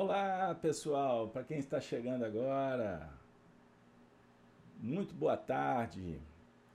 Olá, 0.00 0.54
pessoal, 0.54 1.26
para 1.26 1.42
quem 1.42 1.58
está 1.58 1.80
chegando 1.80 2.24
agora, 2.24 3.10
muito 4.78 5.12
boa 5.12 5.36
tarde. 5.36 6.20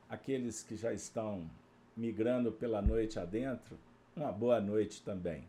Aqueles 0.10 0.62
que 0.62 0.76
já 0.76 0.92
estão 0.92 1.50
migrando 1.96 2.52
pela 2.52 2.82
noite 2.82 3.18
adentro, 3.18 3.80
uma 4.14 4.30
boa 4.30 4.60
noite 4.60 5.02
também. 5.04 5.47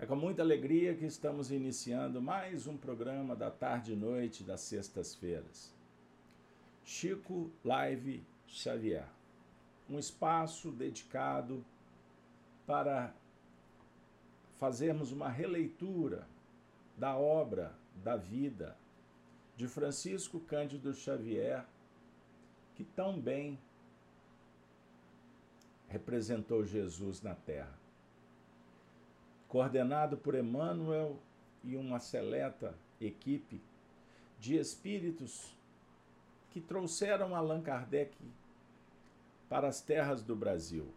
É 0.00 0.04
com 0.04 0.16
muita 0.16 0.42
alegria 0.42 0.96
que 0.96 1.04
estamos 1.04 1.52
iniciando 1.52 2.20
mais 2.20 2.66
um 2.66 2.76
programa 2.76 3.36
da 3.36 3.52
tarde 3.52 3.92
e 3.92 3.96
noite 3.96 4.42
das 4.42 4.62
sextas-feiras. 4.62 5.72
Chico 6.82 7.52
Live 7.64 8.26
Xavier. 8.48 9.06
Um 9.88 9.96
espaço 9.96 10.72
dedicado 10.72 11.64
para 12.66 13.14
fazermos 14.58 15.12
uma 15.12 15.28
releitura 15.28 16.33
da 16.96 17.16
obra, 17.16 17.74
da 18.02 18.16
vida 18.16 18.76
de 19.56 19.68
Francisco 19.68 20.40
Cândido 20.40 20.92
Xavier, 20.92 21.64
que 22.74 22.84
tão 22.84 23.20
bem 23.20 23.58
representou 25.88 26.64
Jesus 26.64 27.22
na 27.22 27.34
terra. 27.34 27.78
Coordenado 29.48 30.16
por 30.16 30.34
Emmanuel 30.34 31.16
e 31.62 31.76
uma 31.76 32.00
seleta 32.00 32.74
equipe 33.00 33.60
de 34.40 34.56
espíritos 34.56 35.56
que 36.50 36.60
trouxeram 36.60 37.34
Allan 37.34 37.62
Kardec 37.62 38.16
para 39.48 39.68
as 39.68 39.80
terras 39.80 40.22
do 40.22 40.34
Brasil. 40.34 40.88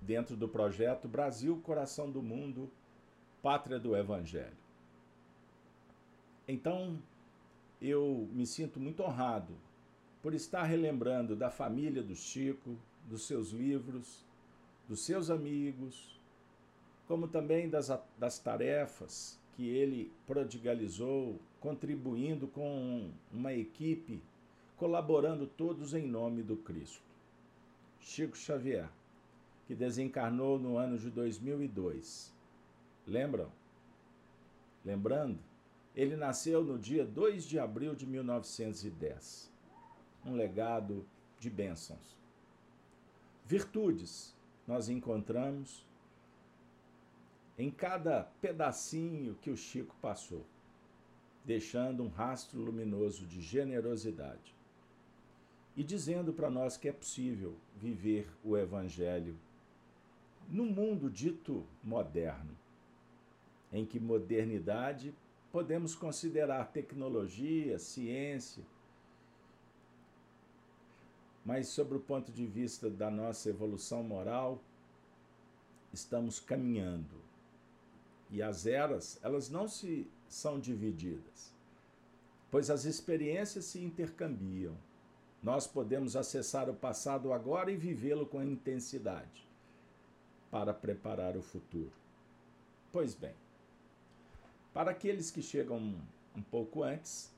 Dentro 0.00 0.36
do 0.36 0.48
projeto 0.48 1.08
Brasil, 1.08 1.60
Coração 1.62 2.10
do 2.10 2.22
Mundo, 2.22 2.70
Pátria 3.44 3.78
do 3.78 3.94
Evangelho. 3.94 4.56
Então, 6.48 6.98
eu 7.78 8.26
me 8.32 8.46
sinto 8.46 8.80
muito 8.80 9.02
honrado 9.02 9.52
por 10.22 10.32
estar 10.32 10.62
relembrando 10.62 11.36
da 11.36 11.50
família 11.50 12.02
do 12.02 12.16
Chico, 12.16 12.74
dos 13.06 13.26
seus 13.26 13.50
livros, 13.50 14.24
dos 14.88 15.04
seus 15.04 15.28
amigos, 15.28 16.18
como 17.06 17.28
também 17.28 17.68
das, 17.68 17.92
das 18.16 18.38
tarefas 18.38 19.38
que 19.52 19.68
ele 19.68 20.10
prodigalizou, 20.26 21.38
contribuindo 21.60 22.48
com 22.48 23.10
uma 23.30 23.52
equipe, 23.52 24.22
colaborando 24.78 25.46
todos 25.46 25.92
em 25.92 26.06
nome 26.06 26.42
do 26.42 26.56
Cristo. 26.56 27.04
Chico 28.00 28.38
Xavier, 28.38 28.88
que 29.66 29.74
desencarnou 29.74 30.58
no 30.58 30.78
ano 30.78 30.96
de 30.96 31.10
2002. 31.10 32.33
Lembram? 33.06 33.50
Lembrando? 34.84 35.38
Ele 35.94 36.16
nasceu 36.16 36.64
no 36.64 36.78
dia 36.78 37.04
2 37.04 37.44
de 37.44 37.58
abril 37.58 37.94
de 37.94 38.06
1910. 38.06 39.52
Um 40.24 40.34
legado 40.34 41.06
de 41.38 41.48
bênçãos. 41.50 42.16
Virtudes 43.44 44.34
nós 44.66 44.88
encontramos 44.88 45.86
em 47.58 47.70
cada 47.70 48.24
pedacinho 48.40 49.36
que 49.40 49.50
o 49.50 49.56
Chico 49.56 49.94
passou, 50.00 50.44
deixando 51.44 52.02
um 52.02 52.08
rastro 52.08 52.60
luminoso 52.60 53.26
de 53.26 53.40
generosidade 53.40 54.54
e 55.76 55.82
dizendo 55.82 56.32
para 56.32 56.50
nós 56.50 56.76
que 56.76 56.88
é 56.88 56.92
possível 56.92 57.56
viver 57.76 58.28
o 58.42 58.56
Evangelho 58.56 59.36
no 60.48 60.64
mundo 60.64 61.10
dito 61.10 61.66
moderno, 61.82 62.56
em 63.74 63.84
que 63.84 63.98
modernidade 63.98 65.12
podemos 65.50 65.96
considerar 65.96 66.72
tecnologia, 66.72 67.76
ciência, 67.78 68.62
mas 71.44 71.68
sobre 71.68 71.96
o 71.96 72.00
ponto 72.00 72.32
de 72.32 72.46
vista 72.46 72.88
da 72.88 73.10
nossa 73.10 73.50
evolução 73.50 74.02
moral, 74.02 74.62
estamos 75.92 76.38
caminhando. 76.38 77.22
E 78.30 78.40
as 78.40 78.64
eras, 78.64 79.18
elas 79.22 79.50
não 79.50 79.68
se 79.68 80.08
são 80.28 80.58
divididas, 80.58 81.52
pois 82.50 82.70
as 82.70 82.84
experiências 82.84 83.66
se 83.66 83.80
intercambiam. 83.80 84.76
Nós 85.42 85.66
podemos 85.66 86.16
acessar 86.16 86.70
o 86.70 86.74
passado 86.74 87.32
agora 87.32 87.70
e 87.70 87.76
vivê-lo 87.76 88.24
com 88.24 88.42
intensidade 88.42 89.46
para 90.50 90.72
preparar 90.72 91.36
o 91.36 91.42
futuro. 91.42 91.92
Pois 92.90 93.14
bem, 93.14 93.34
para 94.74 94.90
aqueles 94.90 95.30
que 95.30 95.40
chegam 95.40 95.94
um 96.36 96.42
pouco 96.42 96.82
antes, 96.82 97.32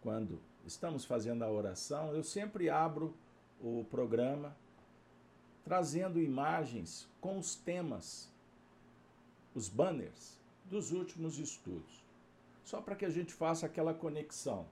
quando 0.00 0.40
estamos 0.64 1.04
fazendo 1.04 1.44
a 1.44 1.50
oração, 1.50 2.14
eu 2.14 2.24
sempre 2.24 2.70
abro 2.70 3.14
o 3.60 3.84
programa 3.90 4.56
trazendo 5.62 6.18
imagens 6.18 7.06
com 7.20 7.38
os 7.38 7.54
temas, 7.54 8.32
os 9.54 9.68
banners 9.68 10.38
dos 10.64 10.90
últimos 10.90 11.38
estudos, 11.38 12.02
só 12.64 12.80
para 12.80 12.96
que 12.96 13.04
a 13.04 13.10
gente 13.10 13.34
faça 13.34 13.66
aquela 13.66 13.92
conexão, 13.92 14.66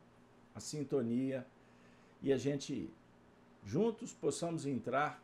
a 0.55 0.61
sintonia 0.61 1.47
e 2.23 2.33
a 2.33 2.39
gente 2.39 2.91
juntos 3.63 4.15
possamos 4.15 4.65
entrar 4.65 5.23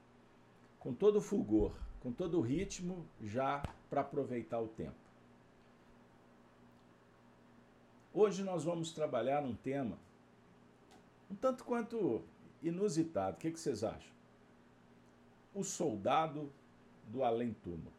com 0.78 0.92
todo 0.92 1.16
o 1.16 1.22
fulgor, 1.22 1.72
com 2.00 2.12
todo 2.12 2.38
o 2.38 2.42
ritmo 2.42 3.06
já 3.22 3.62
para 3.88 4.02
aproveitar 4.02 4.60
o 4.60 4.68
tempo. 4.68 5.01
Hoje 8.14 8.42
nós 8.42 8.64
vamos 8.64 8.92
trabalhar 8.92 9.42
um 9.42 9.54
tema 9.54 9.98
um 11.30 11.34
tanto 11.34 11.64
quanto 11.64 12.22
inusitado. 12.62 13.36
O 13.36 13.40
que, 13.40 13.50
que 13.50 13.58
vocês 13.58 13.82
acham? 13.82 14.12
O 15.54 15.64
soldado 15.64 16.52
do 17.08 17.24
além-túmulo. 17.24 17.90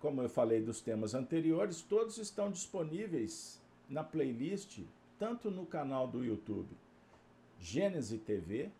Como 0.00 0.22
eu 0.22 0.28
falei 0.28 0.62
dos 0.62 0.80
temas 0.80 1.14
anteriores, 1.14 1.82
todos 1.82 2.16
estão 2.16 2.50
disponíveis 2.50 3.60
na 3.88 4.02
playlist, 4.02 4.80
tanto 5.18 5.50
no 5.50 5.66
canal 5.66 6.08
do 6.08 6.24
YouTube 6.24 6.74
Gênese 7.60 8.18
TV, 8.18 8.70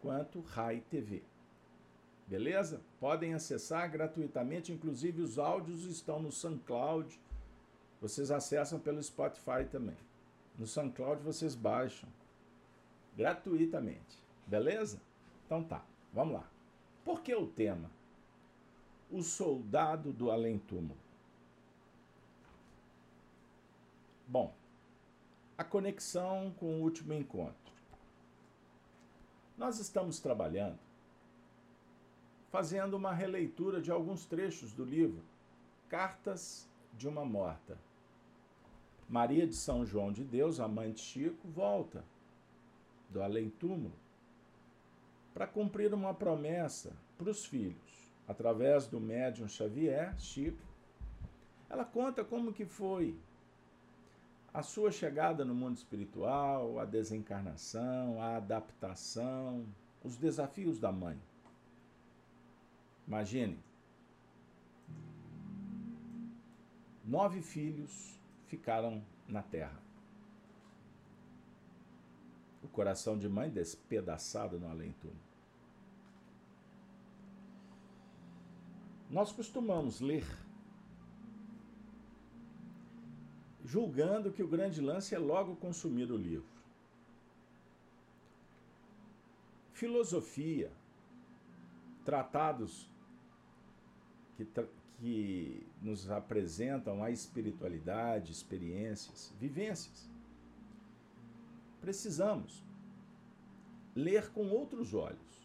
quanto 0.00 0.40
Rai 0.40 0.82
TV. 0.88 1.22
Beleza? 2.26 2.80
Podem 2.98 3.34
acessar 3.34 3.90
gratuitamente, 3.90 4.72
inclusive 4.72 5.22
os 5.22 5.38
áudios 5.38 5.84
estão 5.84 6.20
no 6.20 6.32
SoundCloud. 6.32 7.20
Vocês 8.00 8.30
acessam 8.30 8.80
pelo 8.80 9.02
Spotify 9.02 9.64
também. 9.70 9.96
No 10.58 10.66
SoundCloud 10.66 11.22
vocês 11.22 11.54
baixam 11.54 12.08
gratuitamente. 13.16 14.18
Beleza? 14.46 15.00
Então 15.44 15.62
tá, 15.62 15.84
vamos 16.12 16.34
lá. 16.34 16.50
Por 17.04 17.22
que 17.22 17.34
o 17.34 17.46
tema? 17.46 17.90
O 19.10 19.22
soldado 19.22 20.12
do 20.12 20.30
além-túmulo. 20.30 20.98
Bom, 24.26 24.52
a 25.56 25.62
conexão 25.62 26.52
com 26.58 26.80
o 26.80 26.82
último 26.82 27.12
encontro. 27.12 27.54
Nós 29.56 29.78
estamos 29.78 30.18
trabalhando 30.18 30.85
fazendo 32.56 32.94
uma 32.94 33.12
releitura 33.12 33.82
de 33.82 33.90
alguns 33.90 34.24
trechos 34.24 34.72
do 34.72 34.82
livro 34.82 35.22
Cartas 35.90 36.66
de 36.94 37.06
uma 37.06 37.22
Morta. 37.22 37.76
Maria 39.06 39.46
de 39.46 39.54
São 39.54 39.84
João 39.84 40.10
de 40.10 40.24
Deus, 40.24 40.58
a 40.58 40.66
mãe 40.66 40.90
de 40.90 41.00
Chico, 41.00 41.46
volta 41.48 42.02
do 43.10 43.22
além-túmulo 43.22 43.92
para 45.34 45.46
cumprir 45.46 45.92
uma 45.92 46.14
promessa 46.14 46.96
para 47.18 47.28
os 47.28 47.44
filhos. 47.44 48.10
Através 48.26 48.86
do 48.86 48.98
médium 48.98 49.46
Xavier, 49.46 50.18
Chico, 50.18 50.66
ela 51.68 51.84
conta 51.84 52.24
como 52.24 52.54
que 52.54 52.64
foi 52.64 53.14
a 54.54 54.62
sua 54.62 54.90
chegada 54.90 55.44
no 55.44 55.54
mundo 55.54 55.76
espiritual, 55.76 56.78
a 56.78 56.86
desencarnação, 56.86 58.18
a 58.18 58.36
adaptação, 58.36 59.66
os 60.02 60.16
desafios 60.16 60.78
da 60.78 60.90
mãe. 60.90 61.20
Imagine. 63.06 63.58
Nove 67.04 67.40
filhos 67.40 68.18
ficaram 68.46 69.02
na 69.28 69.42
terra. 69.42 69.80
O 72.62 72.68
coração 72.68 73.16
de 73.16 73.28
mãe 73.28 73.48
despedaçado 73.48 74.58
no 74.58 74.68
além-túmulo. 74.68 75.20
Nós 79.08 79.30
costumamos 79.30 80.00
ler 80.00 80.26
julgando 83.64 84.32
que 84.32 84.42
o 84.42 84.48
grande 84.48 84.80
lance 84.80 85.14
é 85.14 85.18
logo 85.18 85.56
consumir 85.56 86.10
o 86.10 86.16
livro. 86.16 86.56
Filosofia, 89.72 90.72
tratados 92.04 92.88
que, 94.36 94.46
que 94.98 95.66
nos 95.80 96.10
apresentam 96.10 97.02
a 97.02 97.10
espiritualidade, 97.10 98.32
experiências, 98.32 99.32
vivências. 99.38 100.08
Precisamos 101.80 102.64
ler 103.94 104.30
com 104.30 104.48
outros 104.48 104.94
olhos. 104.94 105.36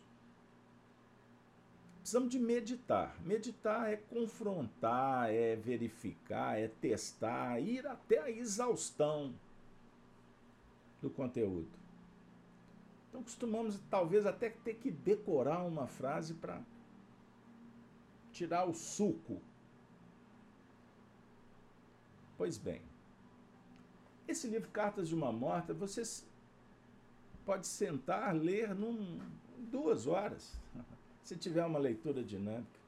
Precisamos 1.99 2.29
de 2.29 2.39
meditar. 2.39 3.15
Meditar 3.23 3.93
é 3.93 3.95
confrontar, 3.95 5.31
é 5.31 5.55
verificar, 5.55 6.59
é 6.59 6.67
testar, 6.67 7.59
ir 7.59 7.85
até 7.87 8.19
a 8.19 8.29
exaustão 8.29 9.33
do 11.01 11.09
conteúdo. 11.09 11.69
Então 13.09 13.23
costumamos 13.23 13.79
talvez 13.89 14.25
até 14.25 14.49
ter 14.49 14.75
que 14.75 14.89
decorar 14.89 15.63
uma 15.63 15.87
frase 15.87 16.33
para 16.33 16.61
tirar 18.41 18.67
o 18.67 18.73
suco. 18.73 19.39
Pois 22.37 22.57
bem, 22.57 22.81
esse 24.27 24.47
livro 24.47 24.69
Cartas 24.71 25.07
de 25.07 25.13
uma 25.13 25.31
Morta, 25.31 25.75
você 25.75 26.01
pode 27.45 27.67
sentar, 27.67 28.35
ler 28.35 28.73
num 28.73 29.19
duas 29.71 30.07
horas, 30.07 30.59
se 31.23 31.37
tiver 31.37 31.63
uma 31.63 31.77
leitura 31.77 32.23
dinâmica. 32.23 32.81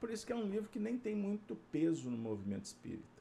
Por 0.00 0.10
isso 0.10 0.26
que 0.26 0.32
é 0.32 0.36
um 0.36 0.48
livro 0.48 0.68
que 0.68 0.80
nem 0.80 0.98
tem 0.98 1.14
muito 1.14 1.54
peso 1.70 2.10
no 2.10 2.18
movimento 2.18 2.64
espírita. 2.64 3.16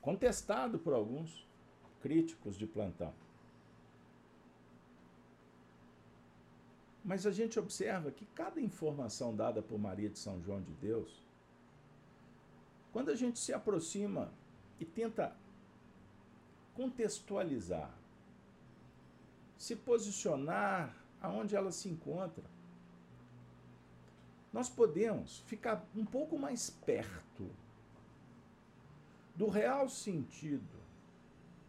contestado 0.00 0.80
por 0.80 0.92
alguns 0.92 1.46
críticos 2.00 2.58
de 2.58 2.66
plantão. 2.66 3.14
Mas 7.04 7.26
a 7.26 7.32
gente 7.32 7.58
observa 7.58 8.10
que 8.10 8.24
cada 8.26 8.60
informação 8.60 9.34
dada 9.34 9.60
por 9.60 9.78
Maria 9.78 10.08
de 10.08 10.18
São 10.18 10.40
João 10.40 10.62
de 10.62 10.72
Deus, 10.74 11.22
quando 12.92 13.10
a 13.10 13.14
gente 13.14 13.38
se 13.38 13.52
aproxima 13.52 14.32
e 14.78 14.84
tenta 14.84 15.34
contextualizar, 16.74 17.92
se 19.58 19.74
posicionar 19.76 20.96
aonde 21.20 21.56
ela 21.56 21.72
se 21.72 21.88
encontra, 21.88 22.44
nós 24.52 24.68
podemos 24.68 25.40
ficar 25.46 25.84
um 25.96 26.04
pouco 26.04 26.38
mais 26.38 26.68
perto 26.68 27.50
do 29.34 29.48
real 29.48 29.88
sentido, 29.88 30.78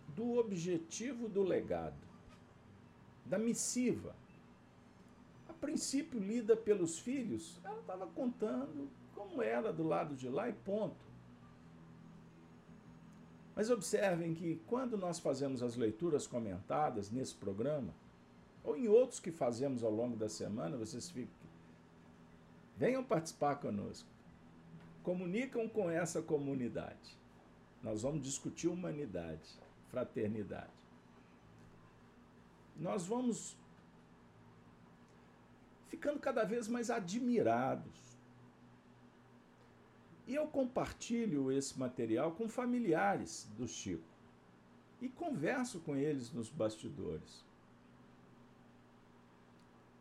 do 0.09 0.38
objetivo 0.38 1.29
do 1.29 1.41
legado, 1.44 1.95
da 3.25 3.39
missiva. 3.39 4.15
Princípio, 5.63 6.19
lida 6.19 6.57
pelos 6.57 7.00
filhos, 7.00 7.57
ela 7.63 7.80
estava 7.80 8.06
contando 8.06 8.89
como 9.15 9.42
era 9.42 9.71
do 9.71 9.81
lado 9.81 10.13
de 10.13 10.27
lá 10.27 10.50
e 10.50 10.51
ponto. 10.51 11.06
Mas 13.56 13.69
observem 13.69 14.33
que 14.33 14.62
quando 14.68 14.98
nós 14.98 15.19
fazemos 15.19 15.63
as 15.63 15.77
leituras 15.77 16.27
comentadas 16.27 17.10
nesse 17.10 17.33
programa, 17.33 17.94
ou 18.62 18.75
em 18.75 18.89
outros 18.89 19.21
que 19.21 19.31
fazemos 19.31 19.86
ao 19.86 19.92
longo 19.92 20.18
da 20.18 20.27
semana, 20.27 20.75
vocês 20.75 21.10
ficam. 21.10 21.48
Venham 22.75 23.01
participar 23.01 23.56
conosco. 23.56 24.10
Comunicam 25.01 25.69
com 25.69 25.89
essa 25.89 26.21
comunidade. 26.21 27.18
Nós 27.81 28.01
vamos 28.01 28.21
discutir 28.21 28.68
humanidade, 28.68 29.50
fraternidade. 29.88 30.74
Nós 32.75 33.06
vamos 33.06 33.56
ficando 35.94 36.19
cada 36.19 36.44
vez 36.44 36.68
mais 36.68 36.90
admirados. 36.90 38.18
E 40.25 40.34
eu 40.34 40.48
compartilho 40.48 41.51
esse 41.51 41.78
material 41.78 42.31
com 42.31 42.50
familiares 42.50 43.48
do 43.56 43.68
Chico 43.68 44.04
e 45.00 45.07
converso 45.07 45.80
com 45.81 45.95
eles 45.95 46.31
nos 46.31 46.50
bastidores. 46.50 47.45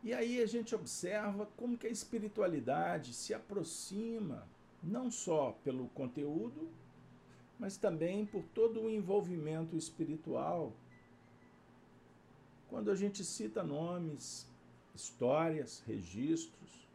E 0.03 0.11
aí 0.15 0.41
a 0.41 0.47
gente 0.47 0.73
observa 0.73 1.45
como 1.55 1.77
que 1.77 1.85
a 1.85 1.91
espiritualidade 1.91 3.13
se 3.13 3.31
aproxima 3.31 4.47
não 4.81 5.11
só 5.11 5.51
pelo 5.63 5.89
conteúdo, 5.89 6.71
mas 7.59 7.77
também 7.77 8.25
por 8.25 8.41
todo 8.45 8.81
o 8.81 8.89
envolvimento 8.89 9.77
espiritual. 9.77 10.73
Quando 12.67 12.89
a 12.89 12.95
gente 12.95 13.23
cita 13.23 13.61
nomes, 13.61 14.51
histórias, 14.93 15.83
registros, 15.85 16.87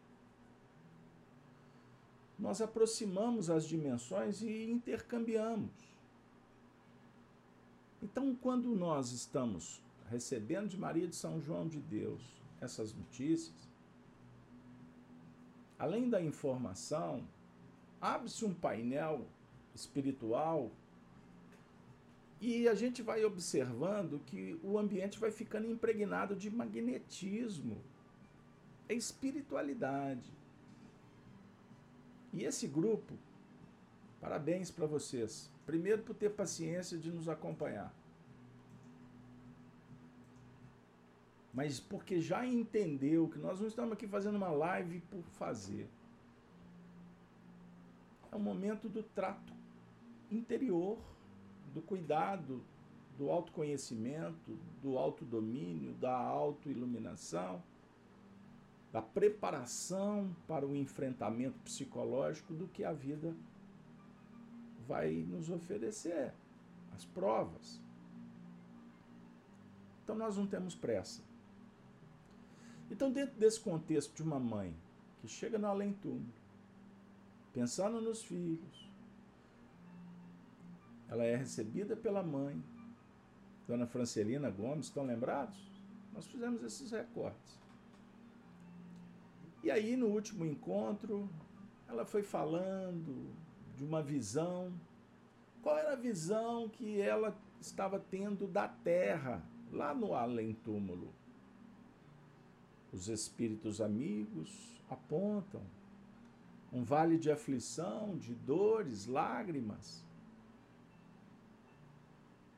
nós 2.37 2.61
aproximamos 2.61 3.49
as 3.49 3.65
dimensões 3.65 4.41
e 4.41 4.69
intercambiamos. 4.71 5.71
Então, 8.01 8.33
quando 8.33 8.69
nós 8.75 9.11
estamos 9.11 9.81
recebendo 10.09 10.69
de 10.69 10.77
Maria 10.77 11.07
de 11.07 11.15
São 11.15 11.41
João 11.41 11.67
de 11.67 11.79
Deus 11.79 12.21
essas 12.61 12.93
notícias, 12.93 13.69
além 15.77 16.09
da 16.09 16.21
informação, 16.21 17.27
abre-se 18.01 18.45
um 18.45 18.53
painel 18.53 19.25
espiritual. 19.75 20.71
E 22.41 22.67
a 22.67 22.73
gente 22.73 23.01
vai 23.01 23.23
observando 23.25 24.21
que 24.25 24.59
o 24.63 24.77
ambiente 24.77 25.19
vai 25.19 25.31
ficando 25.31 25.69
impregnado 25.69 26.35
de 26.35 26.49
magnetismo, 26.49 27.77
é 28.89 28.93
espiritualidade. 28.95 30.33
E 32.33 32.43
esse 32.43 32.67
grupo, 32.67 33.13
parabéns 34.19 34.71
para 34.71 34.87
vocês. 34.87 35.49
Primeiro, 35.65 36.01
por 36.01 36.15
ter 36.15 36.31
paciência 36.31 36.97
de 36.97 37.11
nos 37.11 37.29
acompanhar. 37.29 37.93
Mas 41.53 41.79
porque 41.79 42.19
já 42.19 42.45
entendeu 42.45 43.27
que 43.27 43.37
nós 43.37 43.59
não 43.59 43.67
estamos 43.67 43.93
aqui 43.93 44.07
fazendo 44.07 44.35
uma 44.35 44.49
live 44.49 44.99
por 45.11 45.23
fazer. 45.37 45.87
É 48.31 48.35
o 48.35 48.39
momento 48.39 48.87
do 48.87 49.03
trato 49.03 49.53
interior, 50.31 50.97
do 51.73 51.81
cuidado, 51.81 52.63
do 53.17 53.29
autoconhecimento, 53.29 54.57
do 54.81 54.97
autodomínio, 54.97 55.93
da 55.93 56.15
autoiluminação, 56.15 57.61
da 58.91 59.01
preparação 59.01 60.35
para 60.47 60.65
o 60.65 60.75
enfrentamento 60.75 61.59
psicológico 61.59 62.53
do 62.53 62.67
que 62.67 62.83
a 62.83 62.91
vida 62.91 63.35
vai 64.87 65.11
nos 65.11 65.49
oferecer, 65.49 66.33
as 66.95 67.05
provas. 67.05 67.79
Então 70.03 70.15
nós 70.15 70.35
não 70.37 70.47
temos 70.47 70.73
pressa. 70.73 71.21
Então, 72.89 73.11
dentro 73.11 73.39
desse 73.39 73.59
contexto 73.59 74.15
de 74.15 74.23
uma 74.23 74.39
mãe 74.39 74.75
que 75.21 75.27
chega 75.27 75.59
no 75.59 75.67
além-túmulo, 75.67 76.33
pensando 77.53 78.01
nos 78.01 78.23
filhos, 78.23 78.89
ela 81.07 81.23
é 81.23 81.35
recebida 81.35 81.95
pela 81.95 82.23
mãe, 82.23 82.63
Dona 83.67 83.85
Francelina 83.85 84.49
Gomes, 84.49 84.87
estão 84.87 85.05
lembrados? 85.05 85.69
Nós 86.11 86.25
fizemos 86.25 86.63
esses 86.63 86.89
recortes. 86.89 87.59
E 89.69 89.71
aí, 89.71 89.95
no 89.95 90.07
último 90.07 90.43
encontro, 90.47 91.29
ela 91.87 92.03
foi 92.03 92.23
falando 92.23 93.31
de 93.77 93.85
uma 93.85 94.01
visão. 94.01 94.73
Qual 95.61 95.77
era 95.77 95.93
a 95.93 95.95
visão 95.95 96.67
que 96.67 96.99
ela 96.99 97.37
estava 97.61 97.99
tendo 97.99 98.47
da 98.47 98.67
terra, 98.67 99.43
lá 99.71 99.93
no 99.93 100.15
além-túmulo? 100.15 101.13
Os 102.91 103.09
espíritos 103.09 103.79
amigos 103.79 104.81
apontam 104.89 105.61
um 106.73 106.83
vale 106.83 107.19
de 107.19 107.29
aflição, 107.29 108.17
de 108.17 108.33
dores, 108.33 109.05
lágrimas 109.05 110.03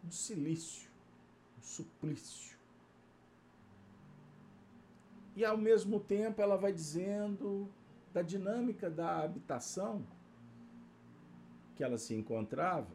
um 0.02 0.12
silício, 0.12 0.90
um 1.60 1.62
suplício. 1.62 2.61
E 5.36 5.46
ao 5.46 5.58
mesmo 5.58 6.00
tempo 6.00 6.42
ela 6.42 6.58
vai 6.58 6.74
dizendo 6.74 7.70
da 8.14 8.22
dinâmica 8.22 8.90
da 8.90 9.24
habitação 9.24 10.06
que 11.76 11.84
ela 11.84 11.98
se 11.98 12.14
encontrava, 12.14 12.92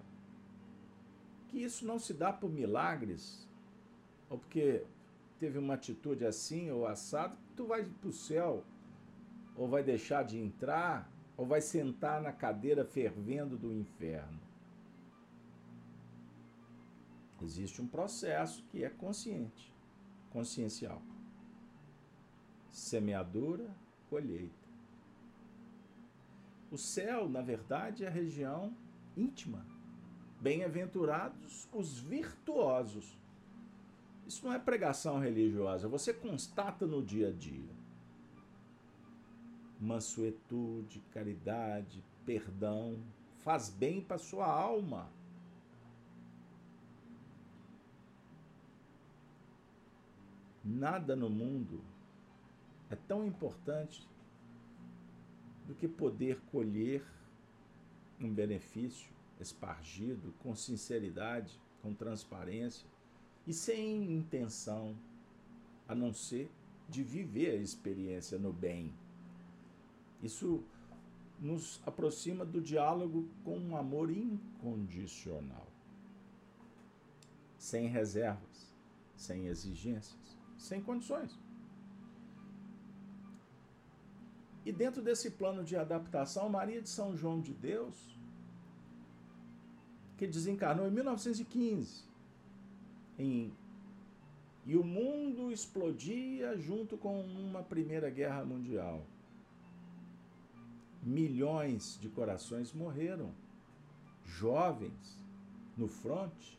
que 1.49 1.63
isso 1.63 1.87
não 1.87 1.99
se 1.99 2.13
dá 2.13 2.33
por 2.33 2.51
milagres, 2.51 3.49
ou 4.29 4.39
porque 4.39 4.85
teve 5.39 5.59
uma 5.59 5.75
atitude 5.75 6.27
assim 6.27 6.71
ou 6.71 6.87
assado, 6.87 7.37
tu 7.57 7.67
vai 7.67 7.85
para 7.85 8.09
o 8.09 8.13
céu, 8.13 8.65
ou 9.57 9.67
vai 9.67 9.83
deixar 9.83 10.23
de 10.23 10.39
entrar, 10.39 11.11
ou 11.37 11.47
vai 11.47 11.61
sentar 11.61 12.21
na 12.21 12.33
cadeira 12.33 12.85
fervendo 12.85 13.57
do 13.57 13.73
inferno. 13.73 14.41
Existe 17.43 17.81
um 17.83 17.87
processo 17.87 18.65
que 18.65 18.85
é 18.85 18.91
consciente, 18.91 19.73
consciencial. 20.31 21.01
Semeadura, 22.77 23.75
colheita. 24.11 24.69
O 26.71 26.77
céu, 26.77 27.27
na 27.27 27.41
verdade, 27.41 28.05
é 28.05 28.07
a 28.07 28.11
região 28.11 28.77
íntima. 29.17 29.65
Bem-aventurados 30.43 31.67
os 31.73 31.99
virtuosos. 31.99 33.19
Isso 34.27 34.45
não 34.45 34.53
é 34.53 34.59
pregação 34.59 35.19
religiosa, 35.19 35.89
você 35.89 36.13
constata 36.13 36.87
no 36.87 37.03
dia 37.03 37.29
a 37.29 37.33
dia. 37.33 37.75
Mansuetude, 39.81 41.01
caridade, 41.13 42.05
perdão, 42.27 42.99
faz 43.39 43.71
bem 43.71 44.03
para 44.03 44.19
sua 44.19 44.47
alma. 44.47 45.11
Nada 50.63 51.17
no 51.17 51.31
mundo 51.31 51.96
é 52.91 52.97
tão 52.97 53.27
importante 53.27 54.07
do 55.67 55.75
que 55.75 55.89
poder 55.89 56.41
colher 56.53 57.05
um 58.21 58.33
benefício 58.33 59.11
espargido 59.41 60.33
com 60.43 60.55
sinceridade, 60.55 61.61
com 61.83 61.93
transparência 61.93 62.87
e 63.47 63.53
sem 63.53 64.13
intenção 64.13 64.97
a 65.89 65.95
não 65.95 66.13
ser 66.13 66.51
de 66.89 67.03
viver 67.03 67.51
a 67.51 67.63
experiência 67.63 68.39
no 68.39 68.53
bem. 68.53 68.93
Isso 70.23 70.65
nos 71.39 71.81
aproxima 71.85 72.45
do 72.45 72.61
diálogo 72.61 73.29
com 73.45 73.59
um 73.59 73.77
amor 73.77 74.11
incondicional, 74.11 75.67
sem 77.59 77.89
reservas, 77.89 78.73
sem 79.15 79.47
exigências, 79.47 80.37
sem 80.57 80.81
condições. 80.81 81.39
E 84.67 84.73
dentro 84.73 85.01
desse 85.01 85.31
plano 85.31 85.63
de 85.63 85.77
adaptação, 85.77 86.49
Maria 86.49 86.83
de 86.83 86.89
São 86.89 87.17
João 87.17 87.41
de 87.41 87.55
Deus, 87.55 88.19
que 90.17 90.27
desencarnou 90.27 90.89
em 90.89 90.91
1915, 90.91 92.03
em, 93.17 93.55
e 94.67 94.77
o 94.77 94.83
mundo 94.83 95.53
explodia 95.53 96.59
junto 96.59 96.99
com 96.99 97.21
uma 97.21 97.63
Primeira 97.63 98.11
Guerra 98.11 98.45
Mundial. 98.45 99.07
Milhões 101.01 101.97
de 102.01 102.09
corações 102.09 102.73
morreram, 102.73 103.33
jovens, 104.25 105.25
no 105.77 105.87
fronte, 105.87 106.59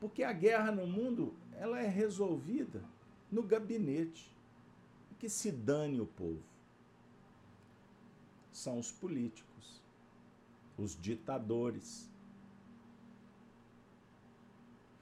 porque 0.00 0.22
a 0.22 0.32
guerra 0.32 0.72
no 0.72 0.86
mundo 0.86 1.34
ela 1.52 1.78
é 1.78 1.86
resolvida 1.86 2.82
no 3.30 3.42
gabinete 3.42 4.37
que 5.18 5.28
se 5.28 5.50
dane 5.50 6.00
o 6.00 6.06
povo. 6.06 6.42
São 8.52 8.78
os 8.78 8.90
políticos, 8.90 9.80
os 10.76 11.00
ditadores, 11.00 12.08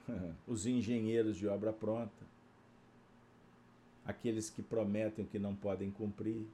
os 0.47 0.65
engenheiros 0.65 1.37
de 1.37 1.47
obra 1.47 1.73
pronta, 1.73 2.25
aqueles 4.05 4.49
que 4.49 4.61
prometem 4.61 5.25
que 5.25 5.39
não 5.39 5.55
podem 5.55 5.91
cumprir, 5.91 6.45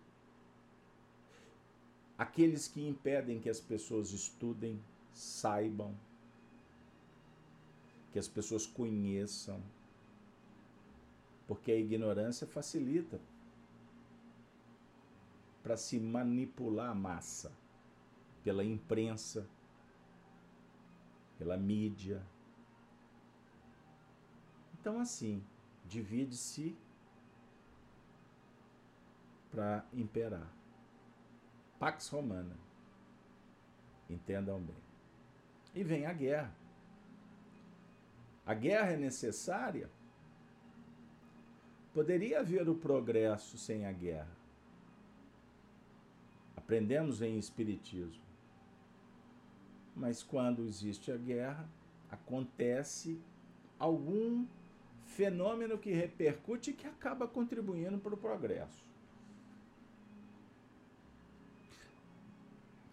aqueles 2.18 2.68
que 2.68 2.88
impedem 2.88 3.40
que 3.40 3.50
as 3.50 3.60
pessoas 3.60 4.12
estudem, 4.12 4.80
saibam, 5.14 5.94
que 8.12 8.20
as 8.20 8.28
pessoas 8.28 8.66
conheçam, 8.66 9.62
porque 11.48 11.72
a 11.72 11.78
ignorância 11.78 12.48
facilita 12.48 13.20
para 15.64 15.78
se 15.78 15.98
manipular 15.98 16.90
a 16.90 16.96
massa 16.96 17.52
pela 18.44 18.64
imprensa, 18.66 19.48
pela 21.38 21.56
mídia. 21.56 22.22
Então, 24.74 25.00
assim, 25.00 25.42
divide-se 25.86 26.78
para 29.50 29.86
imperar. 29.94 30.52
Pax 31.80 32.10
Romana. 32.10 32.58
Entendam 34.10 34.60
bem. 34.60 34.84
E 35.74 35.84
vem 35.84 36.06
a 36.06 36.12
guerra. 36.12 36.54
A 38.46 38.54
guerra 38.54 38.92
é 38.92 38.98
necessária? 38.98 39.90
Poderia 41.94 42.42
haver 42.42 42.68
o 42.68 42.76
progresso 42.76 43.58
sem 43.58 43.86
a 43.86 43.92
guerra 43.94 44.43
aprendemos 46.64 47.22
em 47.22 47.38
Espiritismo. 47.38 48.24
Mas 49.96 50.24
quando 50.24 50.66
existe 50.66 51.12
a 51.12 51.18
guerra, 51.18 51.70
acontece 52.10 53.20
algum 53.78 54.46
fenômeno 55.06 55.78
que 55.78 55.92
repercute 55.92 56.72
e 56.72 56.74
que 56.74 56.88
acaba 56.88 57.28
contribuindo 57.28 58.00
para 58.00 58.14
o 58.14 58.18
progresso. 58.18 58.84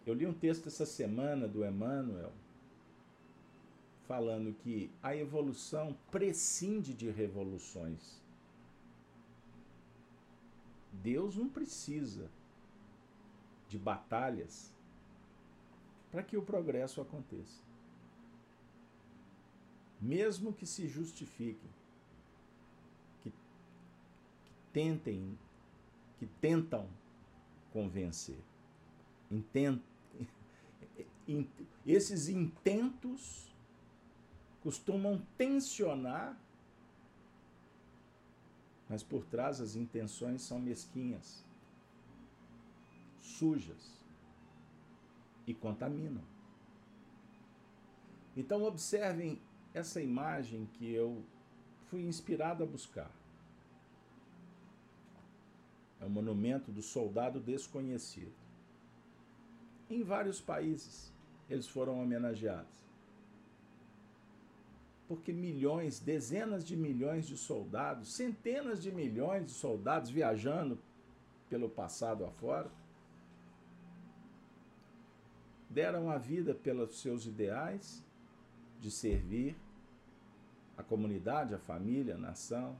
Eu 0.05 0.13
li 0.13 0.27
um 0.27 0.33
texto 0.33 0.67
essa 0.67 0.85
semana 0.85 1.47
do 1.47 1.65
Emmanuel 1.65 2.31
falando 4.07 4.53
que 4.53 4.91
a 5.01 5.15
evolução 5.15 5.95
prescinde 6.11 6.93
de 6.93 7.09
revoluções. 7.09 8.19
Deus 10.91 11.37
não 11.37 11.47
precisa 11.47 12.29
de 13.71 13.79
batalhas 13.79 14.69
para 16.11 16.21
que 16.21 16.35
o 16.35 16.41
progresso 16.41 16.99
aconteça. 16.99 17.61
Mesmo 20.01 20.51
que 20.51 20.65
se 20.65 20.89
justifiquem, 20.89 21.69
que, 23.23 23.29
que 23.29 23.35
tentem, 24.73 25.39
que 26.19 26.25
tentam 26.41 26.85
convencer. 27.71 28.39
Intent, 29.31 29.81
esses 31.85 32.27
intentos 32.27 33.55
costumam 34.61 35.25
tensionar, 35.37 36.37
mas 38.89 39.01
por 39.01 39.23
trás 39.27 39.61
as 39.61 39.77
intenções 39.77 40.41
são 40.41 40.59
mesquinhas 40.59 41.49
sujas 43.31 44.03
e 45.47 45.53
contaminam. 45.53 46.23
Então, 48.35 48.63
observem 48.63 49.41
essa 49.73 50.01
imagem 50.01 50.65
que 50.73 50.91
eu 50.91 51.23
fui 51.85 52.03
inspirado 52.03 52.63
a 52.63 52.67
buscar. 52.67 53.11
É 55.99 56.05
o 56.05 56.09
monumento 56.09 56.71
do 56.71 56.81
soldado 56.81 57.39
desconhecido. 57.39 58.33
Em 59.89 60.03
vários 60.03 60.39
países 60.41 61.11
eles 61.49 61.67
foram 61.67 62.01
homenageados. 62.01 62.81
Porque 65.07 65.33
milhões, 65.33 65.99
dezenas 65.99 66.63
de 66.63 66.77
milhões 66.77 67.27
de 67.27 67.35
soldados, 67.37 68.13
centenas 68.13 68.81
de 68.81 68.91
milhões 68.91 69.45
de 69.45 69.51
soldados 69.51 70.09
viajando 70.09 70.79
pelo 71.49 71.69
passado 71.69 72.23
afora, 72.23 72.71
deram 75.71 76.11
a 76.11 76.17
vida 76.17 76.53
pelos 76.53 76.99
seus 76.99 77.25
ideais 77.25 78.03
de 78.79 78.91
servir 78.91 79.55
a 80.77 80.83
comunidade, 80.83 81.53
a 81.53 81.59
família, 81.59 82.15
a 82.15 82.17
nação. 82.17 82.75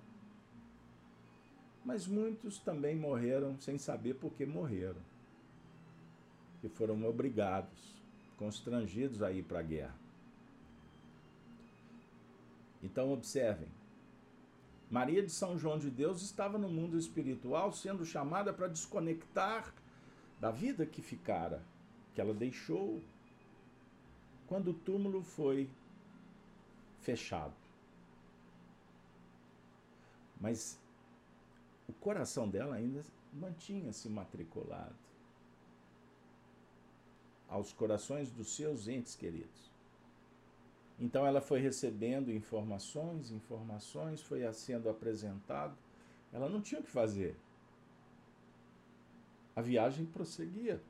Mas 1.86 2.06
muitos 2.06 2.60
também 2.60 2.96
morreram 2.96 3.58
sem 3.60 3.78
saber 3.78 4.16
por 4.16 4.34
que 4.34 4.46
morreram. 4.46 5.02
E 6.64 6.70
foram 6.70 7.04
obrigados, 7.06 7.96
constrangidos 8.38 9.24
a 9.24 9.32
ir 9.32 9.44
para 9.44 9.60
a 9.60 9.64
guerra. 9.64 9.96
Então, 12.84 13.12
observem. 13.12 13.70
Maria 14.90 15.24
de 15.24 15.32
São 15.32 15.58
João 15.58 15.80
de 15.80 15.90
Deus 15.90 16.22
estava 16.22 16.58
no 16.58 16.68
mundo 16.68 16.98
espiritual 16.98 17.72
sendo 17.72 18.06
chamada 18.06 18.52
para 18.52 18.68
desconectar 18.68 19.74
da 20.40 20.52
vida 20.52 20.86
que 20.86 21.02
ficara 21.02 21.64
que 22.13 22.22
ela 22.22 22.34
deixou 22.34 23.01
quando 24.48 24.72
o 24.72 24.74
túmulo 24.74 25.24
foi 25.24 25.70
fechado. 27.00 27.53
Mas 30.39 30.80
o 31.88 31.94
coração 31.94 32.50
dela 32.50 32.75
ainda 32.75 33.03
mantinha-se 33.34 34.10
matriculado 34.10 34.96
aos 37.48 37.74
corações 37.74 38.32
dos 38.32 38.56
seus 38.56 38.88
entes 38.88 39.15
queridos. 39.15 39.70
Então 40.98 41.25
ela 41.25 41.41
foi 41.41 41.60
recebendo 41.60 42.32
informações, 42.32 43.32
informações, 43.32 44.22
foi 44.22 44.41
sendo 44.53 44.89
apresentado 44.89 45.75
Ela 46.32 46.48
não 46.48 46.62
tinha 46.62 46.80
o 46.80 46.84
que 46.84 46.89
fazer. 46.89 47.36
A 49.56 49.62
viagem 49.62 50.06
prosseguia. 50.06 50.82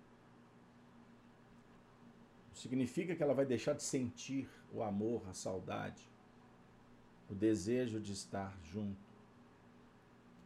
Significa 2.61 3.15
que 3.15 3.23
ela 3.23 3.33
vai 3.33 3.43
deixar 3.43 3.73
de 3.73 3.81
sentir 3.81 4.47
o 4.71 4.83
amor, 4.83 5.27
a 5.27 5.33
saudade, 5.33 6.07
o 7.27 7.33
desejo 7.33 7.99
de 7.99 8.13
estar 8.13 8.55
junto. 8.63 9.09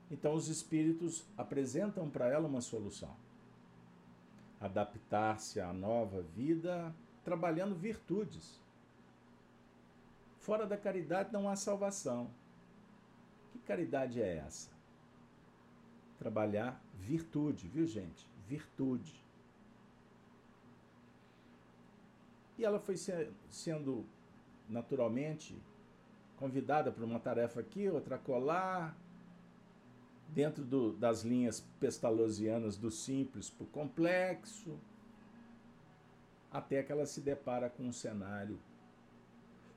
Então 0.09 0.33
os 0.33 0.47
espíritos 0.47 1.25
apresentam 1.37 2.09
para 2.09 2.29
ela 2.29 2.47
uma 2.47 2.61
solução. 2.61 3.13
Adaptar-se 4.61 5.59
à 5.59 5.73
nova 5.73 6.21
vida 6.21 6.95
trabalhando 7.25 7.75
virtudes. 7.75 8.61
Fora 10.39 10.65
da 10.65 10.77
caridade 10.77 11.33
não 11.33 11.49
há 11.49 11.55
salvação. 11.57 12.31
Que 13.51 13.59
caridade 13.59 14.21
é 14.21 14.37
essa? 14.37 14.69
Trabalhar 16.17 16.81
virtude, 16.93 17.67
viu 17.67 17.85
gente? 17.85 18.25
Virtude. 18.47 19.24
E 22.57 22.63
ela 22.63 22.79
foi 22.79 22.95
sendo 23.49 24.05
naturalmente 24.69 25.61
convidada 26.37 26.91
para 26.91 27.05
uma 27.05 27.19
tarefa 27.19 27.59
aqui, 27.59 27.89
outra 27.89 28.17
colar, 28.17 28.97
dentro 30.29 30.63
do, 30.63 30.93
das 30.93 31.23
linhas 31.23 31.61
pestalozzianas 31.79 32.77
do 32.77 32.89
simples 32.91 33.49
para 33.49 33.63
o 33.63 33.67
complexo, 33.67 34.79
até 36.51 36.81
que 36.81 36.91
ela 36.91 37.05
se 37.05 37.21
depara 37.21 37.69
com 37.69 37.83
um 37.83 37.91
cenário 37.91 38.59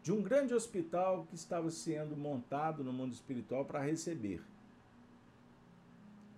de 0.02 0.12
um 0.12 0.22
grande 0.22 0.54
hospital 0.54 1.26
que 1.26 1.34
estava 1.34 1.70
sendo 1.70 2.16
montado 2.16 2.82
no 2.82 2.92
mundo 2.92 3.12
espiritual 3.12 3.64
para 3.64 3.82
receber 3.82 4.42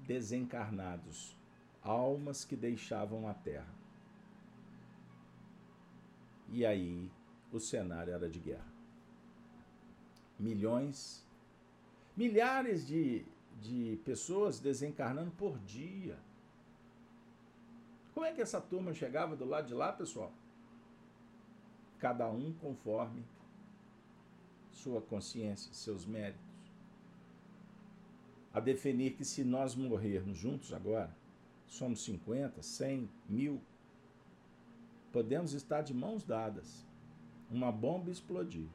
desencarnados, 0.00 1.36
almas 1.80 2.44
que 2.44 2.56
deixavam 2.56 3.28
a 3.28 3.34
terra. 3.34 3.72
E 6.50 6.66
aí 6.66 7.10
o 7.52 7.60
cenário 7.60 8.12
era 8.12 8.28
de 8.28 8.40
guerra. 8.40 8.72
Milhões, 10.38 11.26
milhares 12.16 12.86
de, 12.86 13.24
de 13.60 14.00
pessoas 14.04 14.58
desencarnando 14.58 15.30
por 15.32 15.58
dia. 15.60 16.18
Como 18.12 18.26
é 18.26 18.32
que 18.32 18.42
essa 18.42 18.60
turma 18.60 18.92
chegava 18.92 19.36
do 19.36 19.44
lado 19.44 19.68
de 19.68 19.74
lá, 19.74 19.92
pessoal? 19.92 20.32
Cada 21.98 22.28
um 22.28 22.52
conforme 22.54 23.24
sua 24.72 25.00
consciência, 25.00 25.72
seus 25.72 26.04
méritos. 26.04 26.50
A 28.52 28.58
definir 28.58 29.14
que 29.14 29.24
se 29.24 29.44
nós 29.44 29.76
morrermos 29.76 30.36
juntos 30.36 30.72
agora, 30.72 31.14
somos 31.66 32.02
50, 32.02 32.62
100, 32.62 33.08
mil, 33.28 33.62
podemos 35.12 35.52
estar 35.52 35.82
de 35.82 35.92
mãos 35.92 36.24
dadas, 36.24 36.86
uma 37.50 37.72
bomba 37.72 38.10
explodir. 38.10 38.68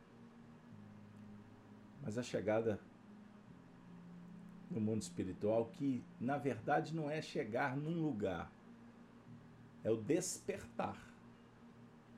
Mas 2.04 2.18
a 2.18 2.24
chegada 2.24 2.80
no 4.70 4.80
mundo 4.80 5.02
espiritual, 5.02 5.66
que 5.68 6.04
na 6.20 6.38
verdade 6.38 6.94
não 6.94 7.10
é 7.10 7.22
chegar 7.22 7.76
num 7.78 8.02
lugar, 8.02 8.52
é 9.84 9.90
o 9.90 9.98
despertar 9.98 10.98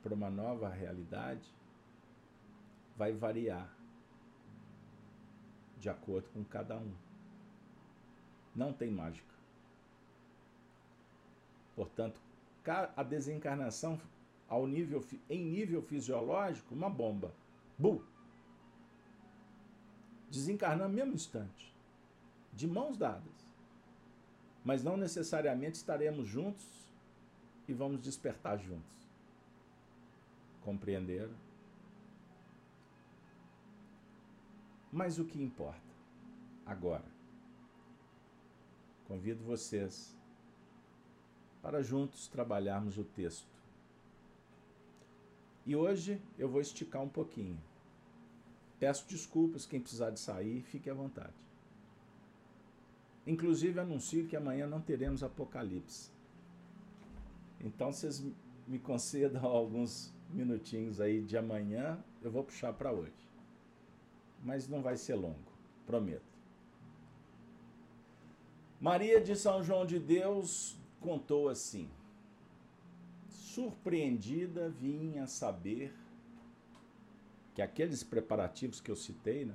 para 0.02 0.14
uma 0.14 0.30
nova 0.30 0.68
realidade, 0.68 1.54
vai 2.96 3.12
variar 3.12 3.72
de 5.78 5.88
acordo 5.88 6.28
com 6.30 6.44
cada 6.44 6.76
um. 6.76 6.92
Não 8.54 8.72
tem 8.72 8.90
mágica. 8.90 9.34
Portanto, 11.76 12.20
a 12.70 13.02
desencarnação 13.02 14.00
ao 14.48 14.66
nível, 14.66 15.04
em 15.28 15.44
nível 15.44 15.82
fisiológico, 15.82 16.74
uma 16.74 16.88
bomba. 16.88 17.32
Bu! 17.78 18.02
Desencarnamos 20.30 20.90
no 20.90 20.96
mesmo 20.96 21.14
instante, 21.14 21.74
de 22.52 22.66
mãos 22.66 22.96
dadas. 22.96 23.56
Mas 24.64 24.82
não 24.82 24.96
necessariamente 24.96 25.76
estaremos 25.76 26.26
juntos 26.26 26.66
e 27.66 27.72
vamos 27.72 28.00
despertar 28.00 28.58
juntos. 28.58 28.98
Compreenderam? 30.62 31.34
Mas 34.90 35.18
o 35.18 35.24
que 35.24 35.40
importa 35.40 35.80
agora? 36.66 37.04
Convido 39.06 39.42
vocês 39.44 40.17
para 41.62 41.82
juntos 41.82 42.28
trabalharmos 42.28 42.98
o 42.98 43.04
texto. 43.04 43.46
E 45.66 45.76
hoje 45.76 46.20
eu 46.38 46.48
vou 46.48 46.60
esticar 46.60 47.02
um 47.02 47.08
pouquinho. 47.08 47.58
Peço 48.78 49.06
desculpas 49.08 49.66
quem 49.66 49.80
precisar 49.80 50.10
de 50.10 50.20
sair, 50.20 50.62
fique 50.62 50.88
à 50.88 50.94
vontade. 50.94 51.34
Inclusive 53.26 53.78
anuncio 53.78 54.26
que 54.26 54.36
amanhã 54.36 54.66
não 54.66 54.80
teremos 54.80 55.22
Apocalipse. 55.22 56.10
Então 57.60 57.92
vocês 57.92 58.24
me 58.66 58.78
concedam 58.78 59.44
alguns 59.46 60.12
minutinhos 60.30 61.00
aí 61.00 61.20
de 61.20 61.36
amanhã, 61.36 61.98
eu 62.22 62.30
vou 62.30 62.44
puxar 62.44 62.72
para 62.72 62.92
hoje 62.92 63.28
mas 64.42 64.68
não 64.68 64.82
vai 64.82 64.96
ser 64.96 65.14
longo, 65.14 65.52
prometo. 65.86 66.22
Maria 68.80 69.20
de 69.20 69.34
São 69.34 69.62
João 69.62 69.84
de 69.84 69.98
Deus 69.98 70.77
contou 71.00 71.48
assim: 71.48 71.90
Surpreendida 73.28 74.68
vinha 74.68 75.26
saber 75.26 75.92
que 77.54 77.62
aqueles 77.62 78.04
preparativos 78.04 78.80
que 78.80 78.90
eu 78.90 78.96
citei, 78.96 79.44
né, 79.44 79.54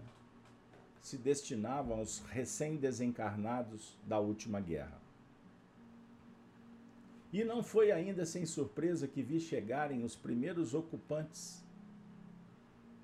se 1.02 1.18
destinavam 1.18 2.00
aos 2.00 2.20
recém-desencarnados 2.20 3.98
da 4.06 4.20
última 4.20 4.60
guerra. 4.60 5.02
E 7.32 7.44
não 7.44 7.64
foi 7.64 7.92
ainda 7.92 8.26
sem 8.26 8.46
surpresa 8.46 9.08
que 9.08 9.24
vi 9.24 9.40
chegarem 9.40 10.04
os 10.04 10.16
primeiros 10.16 10.74
ocupantes 10.74 11.64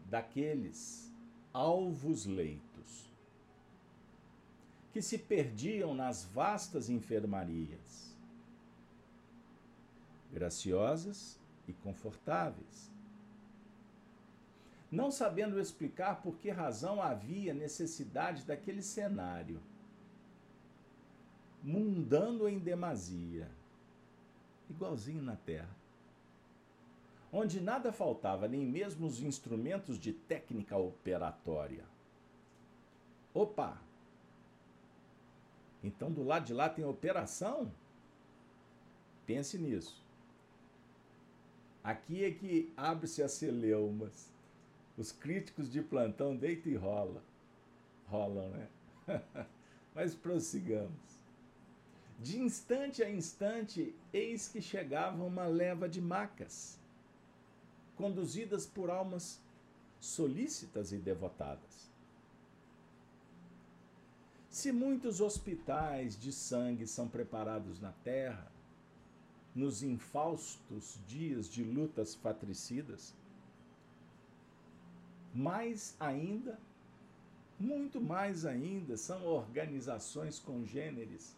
daqueles 0.06 1.12
alvos 1.54 2.25
leitos, 2.25 3.10
que 4.93 5.02
se 5.02 5.17
perdiam 5.17 5.93
nas 5.93 6.25
vastas 6.25 6.89
enfermarias, 6.89 8.09
graciosas 10.31 11.39
e 11.67 11.73
confortáveis. 11.73 12.91
Não 14.91 15.11
sabendo 15.11 15.59
explicar 15.59 16.21
por 16.21 16.37
que 16.37 16.49
razão 16.49 17.01
havia 17.01 17.53
necessidade 17.53 18.43
daquele 18.43 18.81
cenário, 18.81 19.61
mundando 21.63 22.47
em 22.47 22.57
demasia, 22.57 23.49
igualzinho 24.69 25.21
na 25.21 25.35
terra 25.35 25.79
onde 27.31 27.61
nada 27.61 27.91
faltava, 27.91 28.47
nem 28.47 28.65
mesmo 28.65 29.07
os 29.07 29.21
instrumentos 29.21 29.99
de 29.99 30.11
técnica 30.11 30.75
operatória. 30.77 31.85
Opa! 33.33 33.79
Então 35.83 36.11
do 36.11 36.23
lado 36.23 36.45
de 36.45 36.53
lá 36.53 36.67
tem 36.67 36.83
operação? 36.83 37.71
Pense 39.25 39.57
nisso. 39.57 40.03
Aqui 41.83 42.23
é 42.23 42.31
que 42.31 42.71
abre-se 42.75 43.23
as 43.23 43.31
celeumas. 43.33 44.29
Os 44.97 45.11
críticos 45.11 45.71
de 45.71 45.81
plantão 45.81 46.35
deitam 46.35 46.71
e 46.71 46.75
rolam. 46.75 47.21
Rolam, 48.07 48.49
né? 48.49 48.67
Mas 49.95 50.13
prossigamos. 50.13 51.19
De 52.19 52.37
instante 52.37 53.01
a 53.01 53.09
instante, 53.09 53.95
eis 54.11 54.47
que 54.49 54.61
chegava 54.61 55.23
uma 55.23 55.45
leva 55.45 55.87
de 55.87 56.01
macas 56.01 56.77
conduzidas 57.95 58.65
por 58.65 58.89
almas 58.89 59.41
solícitas 59.99 60.91
e 60.91 60.97
devotadas. 60.97 61.89
Se 64.49 64.71
muitos 64.71 65.21
hospitais 65.21 66.19
de 66.19 66.31
sangue 66.31 66.87
são 66.87 67.07
preparados 67.07 67.79
na 67.79 67.91
terra, 67.91 68.51
nos 69.55 69.83
infaustos 69.83 70.99
dias 71.07 71.49
de 71.49 71.63
lutas 71.63 72.15
fratricidas, 72.15 73.13
mais 75.33 75.95
ainda, 75.99 76.59
muito 77.59 77.99
mais 77.99 78.45
ainda, 78.45 78.95
são 78.97 79.25
organizações 79.25 80.39
congêneres 80.39 81.35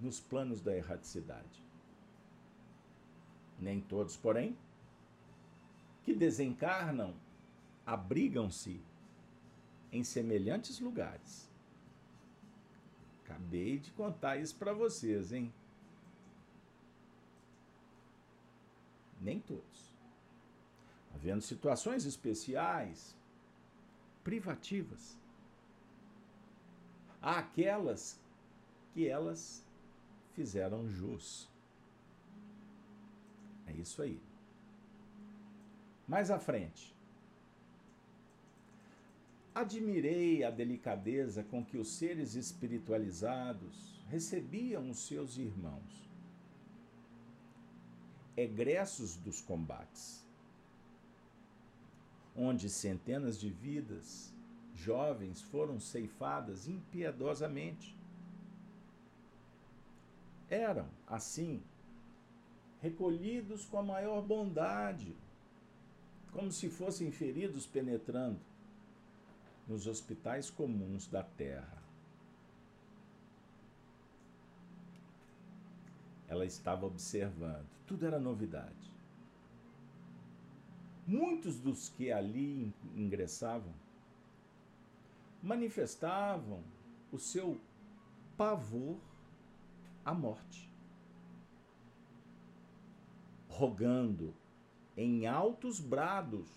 nos 0.00 0.20
planos 0.20 0.60
da 0.60 0.76
erraticidade 0.76 1.66
nem 3.58 3.80
todos, 3.80 4.16
porém, 4.16 4.56
que 6.04 6.14
desencarnam, 6.14 7.14
abrigam-se 7.84 8.80
em 9.92 10.04
semelhantes 10.04 10.80
lugares, 10.80 11.46
Acabei 13.24 13.76
de 13.80 13.90
contar 13.90 14.36
isso 14.36 14.54
para 14.54 14.72
vocês, 14.72 15.32
hein? 15.32 15.52
Nem 19.20 19.40
todos. 19.40 19.94
Havendo 21.14 21.42
situações 21.42 22.04
especiais, 22.04 23.16
privativas. 24.22 25.16
Aquelas 27.20 28.20
que 28.92 29.08
elas 29.08 29.64
fizeram 30.34 30.88
jus. 30.88 31.48
É 33.66 33.72
isso 33.72 34.02
aí. 34.02 34.20
Mais 36.06 36.30
à 36.30 36.38
frente. 36.38 36.94
Admirei 39.54 40.44
a 40.44 40.50
delicadeza 40.50 41.42
com 41.42 41.64
que 41.64 41.78
os 41.78 41.88
seres 41.88 42.34
espiritualizados 42.34 44.04
recebiam 44.08 44.90
os 44.90 44.98
seus 44.98 45.38
irmãos, 45.38 46.05
egressos 48.36 49.16
dos 49.16 49.40
combates, 49.40 50.24
onde 52.36 52.68
centenas 52.68 53.38
de 53.38 53.48
vidas 53.48 54.34
jovens 54.74 55.40
foram 55.40 55.80
ceifadas 55.80 56.68
impiedosamente. 56.68 57.96
Eram, 60.50 60.86
assim, 61.06 61.62
recolhidos 62.80 63.64
com 63.64 63.78
a 63.78 63.82
maior 63.82 64.22
bondade, 64.22 65.16
como 66.32 66.52
se 66.52 66.68
fossem 66.68 67.10
feridos 67.10 67.66
penetrando 67.66 68.38
nos 69.66 69.86
hospitais 69.86 70.50
comuns 70.50 71.06
da 71.06 71.22
terra. 71.22 71.85
Ela 76.36 76.44
estava 76.44 76.84
observando, 76.84 77.66
tudo 77.86 78.04
era 78.04 78.20
novidade. 78.20 78.94
Muitos 81.06 81.58
dos 81.58 81.88
que 81.88 82.12
ali 82.12 82.74
ingressavam 82.94 83.72
manifestavam 85.42 86.62
o 87.10 87.18
seu 87.18 87.58
pavor 88.36 88.98
à 90.04 90.12
morte, 90.12 90.70
rogando 93.48 94.34
em 94.94 95.26
altos 95.26 95.80
brados 95.80 96.50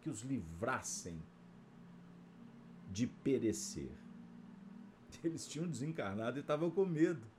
que 0.00 0.08
os 0.08 0.22
livrassem 0.22 1.22
de 2.90 3.06
perecer. 3.06 3.92
Eles 5.22 5.46
tinham 5.46 5.68
desencarnado 5.68 6.38
e 6.38 6.40
estavam 6.40 6.70
com 6.70 6.86
medo 6.86 7.36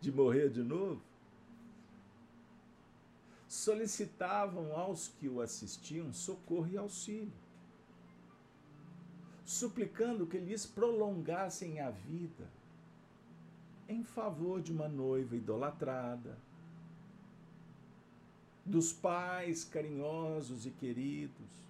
de 0.00 0.12
morrer 0.12 0.50
de 0.50 0.62
novo. 0.62 1.00
Solicitavam 3.48 4.72
aos 4.76 5.08
que 5.08 5.28
o 5.28 5.40
assistiam 5.40 6.12
socorro 6.12 6.68
e 6.68 6.76
auxílio, 6.76 7.32
suplicando 9.44 10.26
que 10.26 10.38
lhes 10.38 10.66
prolongassem 10.66 11.80
a 11.80 11.90
vida 11.90 12.50
em 13.88 14.02
favor 14.02 14.60
de 14.60 14.72
uma 14.72 14.88
noiva 14.88 15.36
idolatrada, 15.36 16.36
dos 18.64 18.92
pais 18.92 19.64
carinhosos 19.64 20.66
e 20.66 20.70
queridos, 20.70 21.66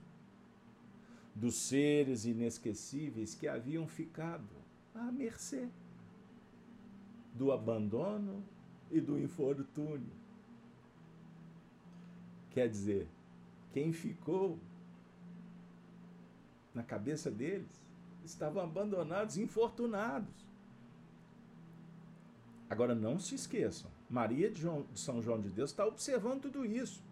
dos 1.35 1.57
seres 1.57 2.25
inesquecíveis 2.25 3.35
que 3.35 3.47
haviam 3.47 3.87
ficado 3.87 4.49
à 4.95 5.13
mercê 5.13 5.69
do 7.37 7.53
abandono 7.53 8.43
e 8.91 9.01
do 9.01 9.19
infortúnio. 9.19 10.11
Quer 12.51 12.69
dizer, 12.69 13.07
quem 13.73 13.93
ficou 13.93 14.59
na 16.75 16.83
cabeça 16.83 17.31
deles 17.31 17.69
estavam 18.25 18.63
abandonados, 18.63 19.37
infortunados. 19.37 20.47
Agora 22.69 22.95
não 22.95 23.19
se 23.19 23.35
esqueçam, 23.35 23.91
Maria 24.11 24.51
de, 24.51 24.63
João, 24.63 24.87
de 24.93 24.99
São 24.99 25.23
João 25.23 25.41
de 25.41 25.49
Deus 25.49 25.71
está 25.71 25.87
observando 25.87 26.43
tudo 26.43 26.65
isso. 26.65 27.03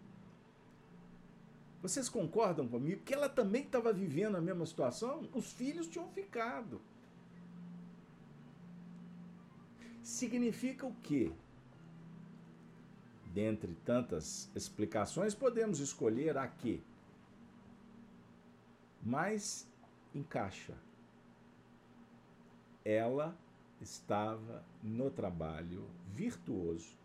Vocês 1.81 2.09
concordam 2.09 2.67
comigo 2.67 3.03
que 3.03 3.13
ela 3.13 3.29
também 3.29 3.61
estava 3.61 3.93
vivendo 3.93 4.35
a 4.35 4.41
mesma 4.41 4.65
situação? 4.65 5.29
Os 5.33 5.53
filhos 5.53 5.87
tinham 5.87 6.09
ficado. 6.09 6.81
Significa 10.05 10.85
o 10.85 10.93
quê? 11.01 11.31
Dentre 13.33 13.73
tantas 13.83 14.51
explicações, 14.55 15.33
podemos 15.33 15.79
escolher 15.79 16.37
a 16.37 16.47
que 16.47 16.83
mais 19.01 19.67
encaixa. 20.13 20.75
Ela 22.85 23.35
estava 23.81 24.63
no 24.83 25.09
trabalho 25.09 25.89
virtuoso, 26.13 26.95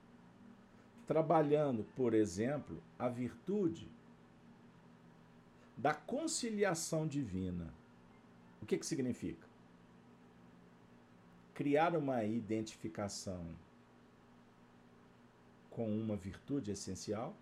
trabalhando, 1.06 1.84
por 1.96 2.12
exemplo, 2.12 2.82
a 2.98 3.08
virtude 3.08 3.90
da 5.74 5.94
conciliação 5.94 7.08
divina. 7.08 7.72
O 8.60 8.66
que, 8.66 8.76
que 8.76 8.84
significa? 8.84 9.49
Criar 11.60 11.94
uma 11.94 12.24
identificação 12.24 13.44
com 15.68 15.94
uma 15.94 16.16
virtude 16.16 16.70
essencial, 16.70 17.36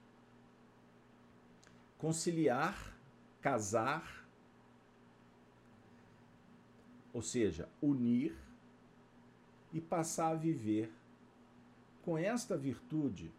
conciliar, 1.98 2.98
casar, 3.40 4.26
ou 7.14 7.22
seja, 7.22 7.68
unir 7.80 8.36
e 9.72 9.80
passar 9.80 10.32
a 10.32 10.34
viver 10.34 10.92
com 12.02 12.18
esta 12.18 12.56
virtude 12.56 13.30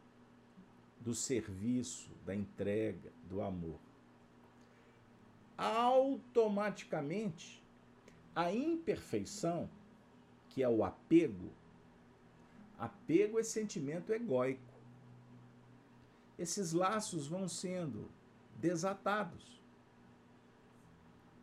do 1.02 1.14
serviço, 1.14 2.10
da 2.26 2.34
entrega, 2.34 3.12
do 3.28 3.42
amor. 3.42 3.82
Automaticamente, 5.58 7.62
a 8.34 8.54
imperfeição, 8.54 9.70
que 10.60 10.64
é 10.64 10.68
o 10.68 10.84
apego, 10.84 11.50
apego 12.78 13.40
é 13.40 13.44
sentimento 13.44 14.12
egóico. 14.12 14.74
Esses 16.38 16.74
laços 16.74 17.28
vão 17.28 17.48
sendo 17.48 18.10
desatados. 18.58 19.58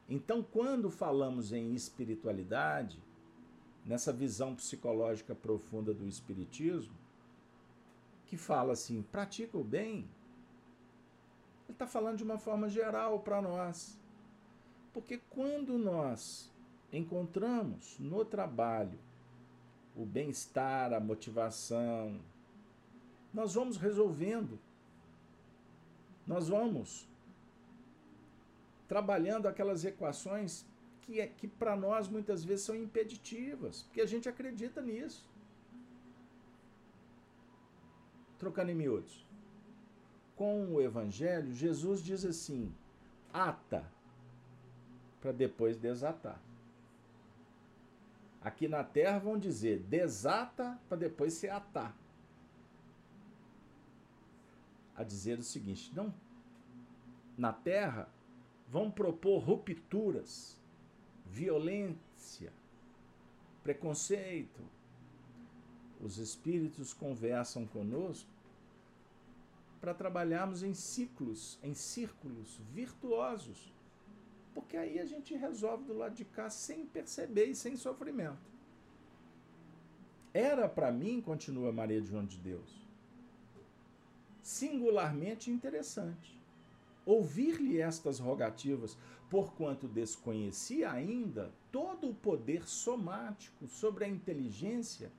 Então, 0.06 0.42
quando 0.42 0.90
falamos 0.90 1.50
em 1.50 1.74
espiritualidade, 1.74 3.02
nessa 3.86 4.12
visão 4.12 4.54
psicológica 4.54 5.34
profunda 5.34 5.94
do 5.94 6.06
Espiritismo, 6.06 6.94
que 8.26 8.36
fala 8.36 8.74
assim: 8.74 9.00
pratica 9.00 9.56
o 9.56 9.64
bem. 9.64 10.10
Ele 11.64 11.72
está 11.72 11.86
falando 11.86 12.18
de 12.18 12.24
uma 12.24 12.36
forma 12.36 12.68
geral 12.68 13.20
para 13.20 13.40
nós. 13.40 13.98
Porque 14.92 15.22
quando 15.30 15.78
nós 15.78 16.54
encontramos 16.92 17.98
no 17.98 18.24
trabalho 18.24 18.98
o 19.94 20.04
bem-estar, 20.04 20.92
a 20.92 21.00
motivação, 21.00 22.20
nós 23.32 23.54
vamos 23.54 23.76
resolvendo, 23.76 24.58
nós 26.26 26.48
vamos 26.48 27.08
trabalhando 28.86 29.46
aquelas 29.48 29.84
equações 29.84 30.66
que, 31.02 31.20
é, 31.20 31.26
que 31.26 31.48
para 31.48 31.76
nós 31.76 32.08
muitas 32.08 32.44
vezes 32.44 32.64
são 32.64 32.74
impeditivas, 32.74 33.82
porque 33.82 34.00
a 34.00 34.06
gente 34.06 34.28
acredita 34.28 34.82
nisso. 34.82 35.28
Trocando 38.38 38.70
em 38.70 38.74
miúdos. 38.74 39.24
Com 40.34 40.74
o 40.74 40.80
Evangelho, 40.80 41.52
Jesus 41.52 42.02
diz 42.02 42.24
assim: 42.24 42.74
ata, 43.32 43.90
para 45.20 45.32
depois 45.32 45.76
desatar. 45.76 46.40
Aqui 48.46 48.68
na 48.68 48.84
terra 48.84 49.18
vão 49.18 49.36
dizer 49.36 49.80
desata 49.80 50.78
para 50.88 50.98
depois 50.98 51.32
se 51.32 51.48
atar. 51.48 51.92
A 54.94 55.02
dizer 55.02 55.36
o 55.36 55.42
seguinte: 55.42 55.92
não, 55.92 56.14
na 57.36 57.52
terra 57.52 58.08
vão 58.68 58.88
propor 58.88 59.38
rupturas 59.40 60.56
violência, 61.26 62.52
preconceito. 63.64 64.62
Os 66.00 66.18
espíritos 66.18 66.94
conversam 66.94 67.66
conosco 67.66 68.30
para 69.80 69.92
trabalharmos 69.92 70.62
em 70.62 70.72
ciclos, 70.72 71.58
em 71.64 71.74
círculos 71.74 72.60
virtuosos, 72.72 73.74
Porque 74.56 74.74
aí 74.74 74.98
a 74.98 75.04
gente 75.04 75.36
resolve 75.36 75.84
do 75.84 75.92
lado 75.92 76.14
de 76.14 76.24
cá 76.24 76.48
sem 76.48 76.86
perceber 76.86 77.44
e 77.44 77.54
sem 77.54 77.76
sofrimento. 77.76 78.38
Era 80.32 80.66
para 80.66 80.90
mim, 80.90 81.20
continua 81.20 81.70
Maria 81.70 82.00
João 82.00 82.24
de 82.24 82.38
Deus, 82.38 82.88
singularmente 84.42 85.50
interessante 85.50 86.40
ouvir-lhe 87.04 87.78
estas 87.80 88.18
rogativas, 88.18 88.96
porquanto 89.28 89.86
desconhecia 89.86 90.90
ainda 90.90 91.52
todo 91.70 92.08
o 92.08 92.14
poder 92.14 92.66
somático 92.66 93.68
sobre 93.68 94.06
a 94.06 94.08
inteligência 94.08 95.12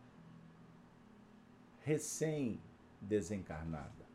recém-desencarnada. 1.84 4.07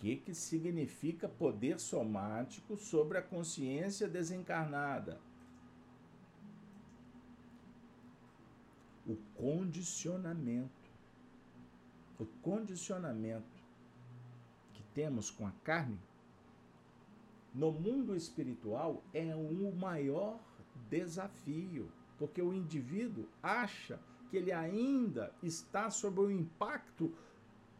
Que, 0.00 0.16
que 0.16 0.34
significa 0.34 1.28
poder 1.28 1.78
somático 1.78 2.76
sobre 2.76 3.18
a 3.18 3.22
consciência 3.22 4.08
desencarnada? 4.08 5.20
O 9.06 9.16
condicionamento. 9.34 10.90
O 12.18 12.26
condicionamento 12.42 13.62
que 14.72 14.82
temos 14.94 15.30
com 15.30 15.46
a 15.46 15.52
carne 15.64 15.98
no 17.54 17.72
mundo 17.72 18.14
espiritual 18.14 19.02
é 19.12 19.34
o 19.34 19.72
maior 19.74 20.38
desafio, 20.88 21.90
porque 22.18 22.40
o 22.40 22.54
indivíduo 22.54 23.26
acha 23.42 23.98
que 24.30 24.36
ele 24.36 24.52
ainda 24.52 25.34
está 25.42 25.90
sob 25.90 26.20
o 26.20 26.30
impacto 26.30 27.12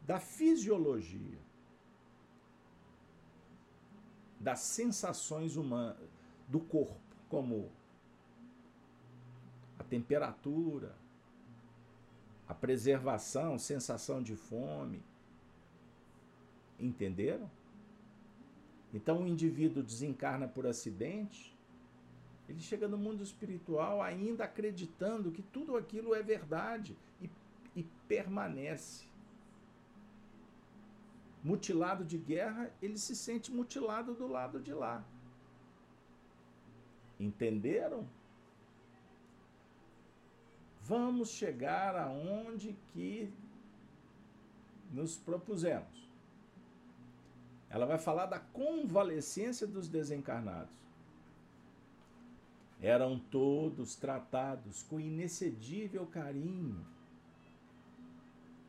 da 0.05 0.19
fisiologia, 0.19 1.39
das 4.41 4.59
sensações 4.59 5.55
humanas 5.55 6.09
do 6.47 6.59
corpo, 6.59 6.99
como 7.29 7.71
a 9.77 9.83
temperatura, 9.83 10.95
a 12.47 12.53
preservação, 12.53 13.57
sensação 13.57 14.21
de 14.21 14.35
fome. 14.35 15.01
Entenderam? 16.79 17.49
Então 18.93 19.23
o 19.23 19.27
indivíduo 19.27 19.83
desencarna 19.83 20.47
por 20.47 20.65
acidente, 20.65 21.55
ele 22.49 22.59
chega 22.59 22.87
no 22.87 22.97
mundo 22.97 23.23
espiritual 23.23 24.01
ainda 24.01 24.43
acreditando 24.43 25.31
que 25.31 25.41
tudo 25.41 25.77
aquilo 25.77 26.13
é 26.13 26.21
verdade 26.21 26.97
e, 27.21 27.29
e 27.75 27.83
permanece. 28.07 29.05
Mutilado 31.43 32.05
de 32.05 32.17
guerra, 32.17 32.71
ele 32.81 32.97
se 32.97 33.15
sente 33.15 33.51
mutilado 33.51 34.13
do 34.13 34.27
lado 34.27 34.59
de 34.59 34.73
lá. 34.73 35.03
Entenderam? 37.19 38.07
Vamos 40.83 41.29
chegar 41.29 41.95
aonde 41.95 42.75
que 42.91 43.31
nos 44.91 45.17
propusemos. 45.17 46.09
Ela 47.69 47.85
vai 47.85 47.97
falar 47.97 48.25
da 48.25 48.39
convalescência 48.39 49.65
dos 49.65 49.87
desencarnados. 49.87 50.75
Eram 52.81 53.19
todos 53.19 53.95
tratados 53.95 54.83
com 54.83 54.99
inexcedível 54.99 56.05
carinho, 56.07 56.85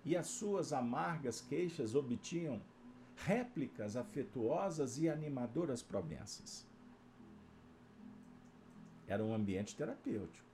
e 0.04 0.16
as 0.16 0.26
suas 0.26 0.72
amargas 0.72 1.40
queixas 1.40 1.94
obtinham 1.94 2.60
réplicas 3.16 3.96
afetuosas 3.96 4.98
e 4.98 5.08
animadoras 5.08 5.82
promessas. 5.82 6.66
Era 9.06 9.22
um 9.22 9.34
ambiente 9.34 9.76
terapêutico. 9.76 10.46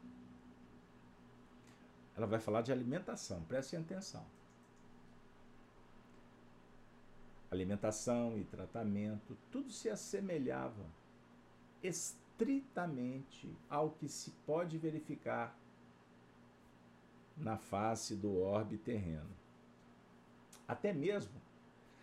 Ela 2.17 2.27
vai 2.27 2.41
falar 2.41 2.63
de 2.63 2.73
alimentação, 2.73 3.43
prestem 3.45 3.81
atenção. 3.81 4.27
alimentação 7.51 8.39
e 8.39 8.45
tratamento, 8.45 9.37
tudo 9.51 9.71
se 9.71 9.89
assemelhava 9.89 10.85
estritamente 11.83 13.55
ao 13.69 13.91
que 13.91 14.09
se 14.09 14.31
pode 14.47 14.77
verificar 14.79 15.57
na 17.40 17.57
face 17.57 18.14
do 18.14 18.38
orbe 18.38 18.79
terreno. 18.79 19.31
Até 20.66 20.92
mesmo 20.92 21.40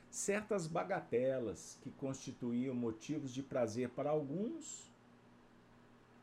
certas 0.09 0.65
bagatelas 0.65 1.77
que 1.81 1.91
constituíam 1.91 2.73
motivos 2.73 3.33
de 3.33 3.43
prazer 3.43 3.89
para 3.89 4.09
alguns. 4.09 4.89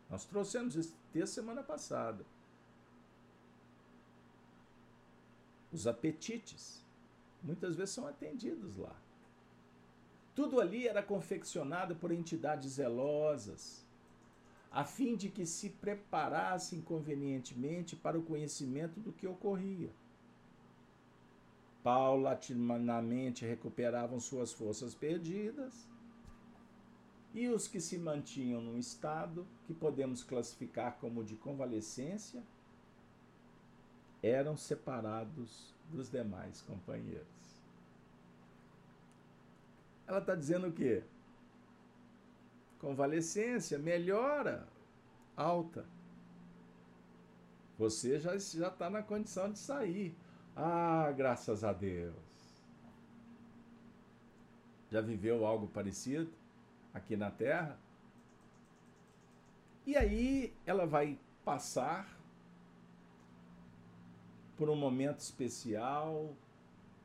Nós 0.09 0.25
trouxemos 0.25 0.75
isso 0.75 0.97
desde 1.13 1.35
semana 1.35 1.63
passada. 1.63 2.25
Os 5.71 5.87
apetites 5.87 6.83
muitas 7.43 7.77
vezes 7.77 7.95
são 7.95 8.07
atendidos 8.07 8.77
lá. 8.77 8.97
Tudo 10.35 10.61
ali 10.61 10.89
era 10.89 11.03
confeccionado 11.03 11.95
por 11.95 12.11
entidades 12.11 12.73
zelosas, 12.73 13.82
a 14.73 14.85
fim 14.85 15.15
de 15.17 15.29
que 15.29 15.45
se 15.45 15.69
preparassem 15.69 16.81
convenientemente 16.81 17.95
para 17.95 18.19
o 18.19 18.23
conhecimento 18.23 18.99
do 18.99 19.13
que 19.13 19.27
ocorria. 19.27 19.91
Paulatinamente 21.83 23.45
recuperavam 23.45 24.19
suas 24.19 24.53
forças 24.53 24.95
perdidas, 24.95 25.87
e 27.35 27.49
os 27.49 27.67
que 27.67 27.81
se 27.81 27.99
mantinham 27.99 28.61
num 28.61 28.79
estado 28.79 29.47
que 29.65 29.73
podemos 29.73 30.23
classificar 30.23 30.99
como 30.99 31.25
de 31.25 31.35
convalescência 31.37 32.43
eram 34.23 34.57
separados 34.57 35.75
dos 35.91 36.11
demais 36.11 36.61
companheiros. 36.63 37.27
Ela 40.07 40.19
está 40.19 40.35
dizendo 40.35 40.69
o 40.69 40.73
quê? 40.73 41.03
Convalescência, 42.83 43.79
melhora, 43.79 44.67
alta. 45.37 45.87
Você 47.79 48.19
já 48.19 48.35
está 48.35 48.91
na 48.91 49.01
condição 49.01 49.53
de 49.53 49.61
sair. 49.61 50.13
Ah, 50.57 51.13
graças 51.17 51.63
a 51.63 51.73
Deus. 51.73 52.67
Já 54.91 55.01
viveu 55.01 55.47
algo 55.47 55.69
parecido 55.69 56.29
aqui 56.93 57.17
na 57.17 57.31
Terra? 57.31 57.79
E 59.87 59.97
aí 59.97 60.53
ela 60.67 60.85
vai 60.85 61.17
passar 61.45 62.19
por 64.57 64.69
um 64.69 64.77
momento 64.77 65.21
especial 65.21 66.35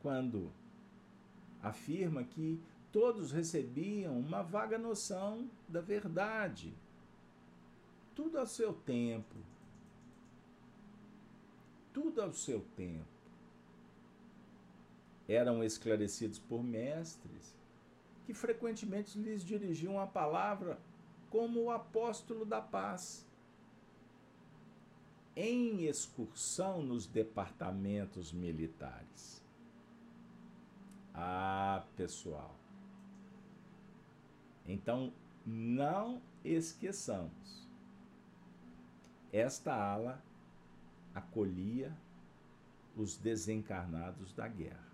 quando 0.02 0.52
afirma 1.62 2.24
que 2.24 2.60
todos 2.98 3.32
recebiam 3.32 4.18
uma 4.18 4.42
vaga 4.42 4.76
noção 4.76 5.48
da 5.68 5.80
verdade. 5.80 6.74
Tudo 8.16 8.40
ao 8.40 8.48
seu 8.48 8.74
tempo. 8.74 9.36
Tudo 11.94 12.24
ao 12.24 12.34
seu 12.34 12.60
tempo. 12.76 13.06
Eram 15.30 15.64
esclarecidos 15.64 16.40
por 16.40 16.64
mestres 16.64 17.56
que 18.26 18.34
frequentemente 18.34 19.20
lhes 19.20 19.44
dirigiam 19.44 20.00
a 20.00 20.08
palavra 20.08 20.80
como 21.30 21.66
o 21.66 21.70
apóstolo 21.70 22.46
da 22.46 22.62
paz. 22.62 23.24
Em 25.36 25.86
excursão 25.86 26.82
nos 26.82 27.06
departamentos 27.06 28.34
militares. 28.34 29.46
Ah, 31.14 31.86
pessoal, 31.96 32.56
então, 34.68 35.14
não 35.46 36.22
esqueçamos. 36.44 37.68
Esta 39.32 39.74
ala 39.74 40.22
acolhia 41.14 41.96
os 42.96 43.18
desencarnados 43.18 44.34
da 44.34 44.48
guerra. 44.48 44.88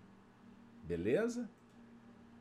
Beleza? 0.84 1.48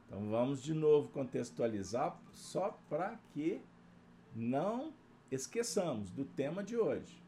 Então 0.05 0.29
vamos 0.29 0.61
de 0.61 0.73
novo 0.73 1.09
contextualizar 1.09 2.19
só 2.33 2.77
para 2.89 3.17
que 3.33 3.61
não 4.35 4.93
esqueçamos 5.31 6.11
do 6.11 6.25
tema 6.25 6.63
de 6.63 6.77
hoje. 6.77 7.21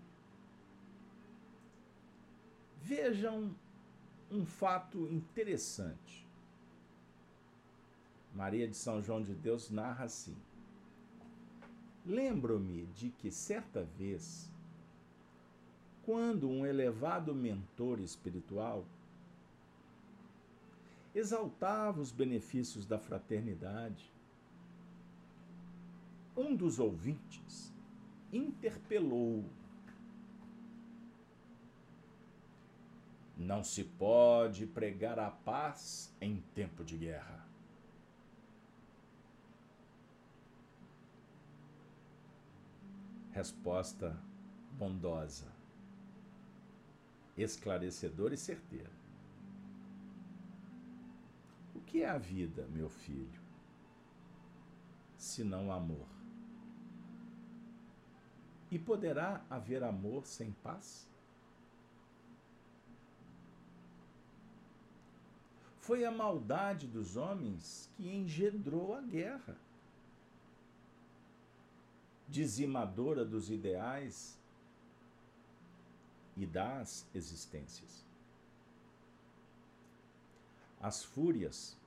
Vejam 2.81 3.55
um 4.29 4.45
fato 4.45 5.07
interessante. 5.07 6.24
Maria 8.35 8.67
de 8.67 8.75
São 8.75 9.01
João 9.01 9.23
de 9.23 9.33
Deus 9.33 9.69
narra 9.69 10.03
assim: 10.03 10.35
Lembro-me 12.05 12.85
de 12.87 13.09
que 13.09 13.31
certa 13.31 13.83
vez, 13.97 14.51
quando 16.03 16.49
um 16.49 16.65
elevado 16.65 17.33
mentor 17.33 18.01
espiritual 18.01 18.85
exaltava 21.15 22.01
os 22.01 22.11
benefícios 22.11 22.85
da 22.85 22.99
fraternidade, 22.99 24.13
um 26.35 26.53
dos 26.53 26.77
ouvintes 26.77 27.73
interpelou. 28.33 29.45
Não 33.37 33.63
se 33.63 33.85
pode 33.85 34.65
pregar 34.65 35.17
a 35.19 35.31
paz 35.31 36.13
em 36.19 36.43
tempo 36.53 36.83
de 36.83 36.97
guerra. 36.97 37.44
Resposta 43.35 44.17
bondosa, 44.71 45.51
esclarecedora 47.35 48.33
e 48.33 48.37
certeira. 48.37 48.89
O 51.75 51.81
que 51.81 52.01
é 52.01 52.09
a 52.09 52.17
vida, 52.17 52.65
meu 52.69 52.87
filho, 52.87 53.41
se 55.17 55.43
não 55.43 55.69
amor? 55.69 56.07
E 58.71 58.79
poderá 58.79 59.45
haver 59.49 59.83
amor 59.83 60.25
sem 60.25 60.53
paz? 60.53 61.05
Foi 65.81 66.05
a 66.05 66.09
maldade 66.09 66.87
dos 66.87 67.17
homens 67.17 67.91
que 67.97 68.07
engendrou 68.07 68.95
a 68.95 69.01
guerra, 69.01 69.57
dizimadora 72.35 73.23
dos 73.23 73.49
ideais 73.49 74.37
e 76.35 76.45
das 76.45 77.07
existências. 77.15 78.05
As 80.81 81.01
fúrias 81.01 81.77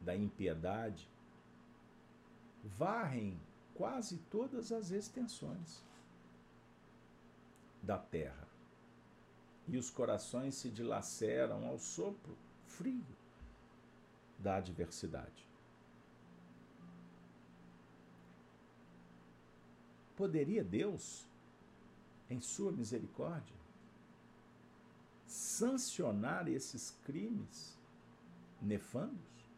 da 0.00 0.16
impiedade 0.16 1.08
varrem 2.64 3.40
quase 3.76 4.18
todas 4.28 4.72
as 4.72 4.90
extensões 4.90 5.84
da 7.80 7.96
terra. 7.96 8.48
E 9.68 9.78
os 9.78 9.88
corações 9.88 10.56
se 10.56 10.68
dilaceram 10.68 11.64
ao 11.64 11.78
sopro 11.78 12.36
frio 12.66 13.06
da 14.36 14.56
adversidade. 14.56 15.47
Poderia 20.18 20.64
Deus, 20.64 21.24
em 22.28 22.40
sua 22.40 22.72
misericórdia, 22.72 23.54
sancionar 25.24 26.48
esses 26.48 26.90
crimes 27.04 27.78
nefandos? 28.60 29.48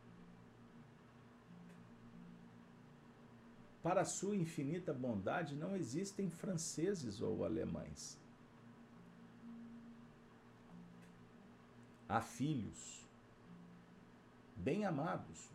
Para 3.83 4.05
sua 4.05 4.37
infinita 4.37 4.93
bondade, 4.93 5.57
não 5.57 5.75
existem 5.75 6.29
franceses 6.29 7.23
ou 7.23 7.43
alemães. 7.43 8.19
Há 12.07 12.21
filhos 12.21 13.09
bem 14.55 14.85
amados 14.85 15.49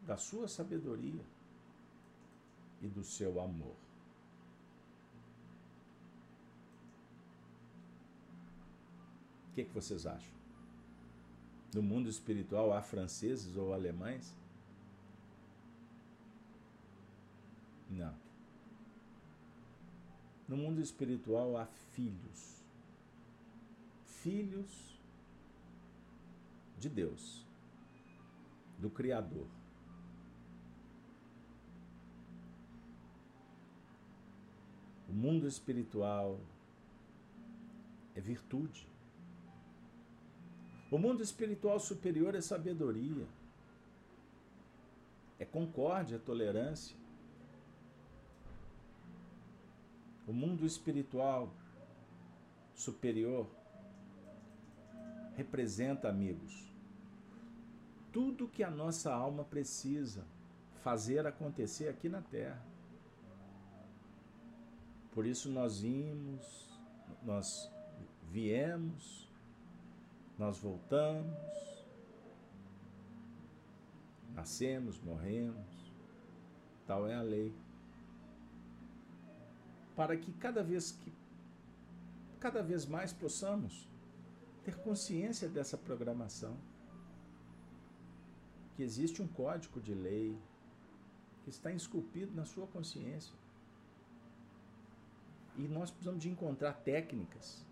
da 0.00 0.16
sua 0.16 0.48
sabedoria 0.48 1.26
e 2.80 2.88
do 2.88 3.04
seu 3.04 3.38
amor. 3.38 3.83
O 9.54 9.56
que, 9.56 9.62
que 9.62 9.72
vocês 9.72 10.04
acham? 10.04 10.34
No 11.72 11.80
mundo 11.80 12.08
espiritual 12.08 12.72
há 12.72 12.82
franceses 12.82 13.56
ou 13.56 13.72
alemães? 13.72 14.36
Não. 17.88 18.12
No 20.48 20.56
mundo 20.56 20.80
espiritual 20.80 21.56
há 21.56 21.66
filhos. 21.66 22.64
Filhos 24.06 24.98
de 26.76 26.88
Deus, 26.88 27.46
do 28.76 28.90
Criador. 28.90 29.46
O 35.08 35.12
mundo 35.12 35.46
espiritual 35.46 36.40
é 38.16 38.20
virtude. 38.20 38.92
O 40.94 40.98
mundo 41.04 41.24
espiritual 41.24 41.80
superior 41.80 42.36
é 42.36 42.40
sabedoria, 42.40 43.26
é 45.40 45.44
concórdia, 45.44 46.14
é 46.14 46.18
tolerância. 46.20 46.96
O 50.24 50.32
mundo 50.32 50.64
espiritual 50.64 51.52
superior 52.76 53.50
representa, 55.34 56.08
amigos, 56.08 56.72
tudo 58.12 58.46
que 58.46 58.62
a 58.62 58.70
nossa 58.70 59.12
alma 59.12 59.42
precisa 59.42 60.24
fazer 60.84 61.26
acontecer 61.26 61.88
aqui 61.88 62.08
na 62.08 62.22
Terra. 62.22 62.64
Por 65.10 65.26
isso 65.26 65.50
nós 65.50 65.80
vimos, 65.80 66.78
nós 67.24 67.68
viemos, 68.30 69.23
nós 70.38 70.58
voltamos, 70.58 71.36
nascemos, 74.34 75.00
morremos, 75.00 75.94
tal 76.86 77.06
é 77.06 77.14
a 77.14 77.22
lei 77.22 77.54
para 79.94 80.16
que 80.16 80.32
cada 80.32 80.62
vez 80.62 80.90
que 80.90 81.12
cada 82.40 82.62
vez 82.62 82.84
mais 82.84 83.10
possamos 83.12 83.88
ter 84.64 84.76
consciência 84.76 85.48
dessa 85.48 85.78
programação. 85.78 86.56
Que 88.76 88.82
existe 88.82 89.22
um 89.22 89.28
código 89.28 89.80
de 89.80 89.94
lei 89.94 90.36
que 91.42 91.48
está 91.48 91.70
esculpido 91.72 92.34
na 92.34 92.44
sua 92.44 92.66
consciência. 92.66 93.34
E 95.56 95.62
nós 95.68 95.90
precisamos 95.90 96.22
de 96.22 96.28
encontrar 96.28 96.72
técnicas 96.72 97.64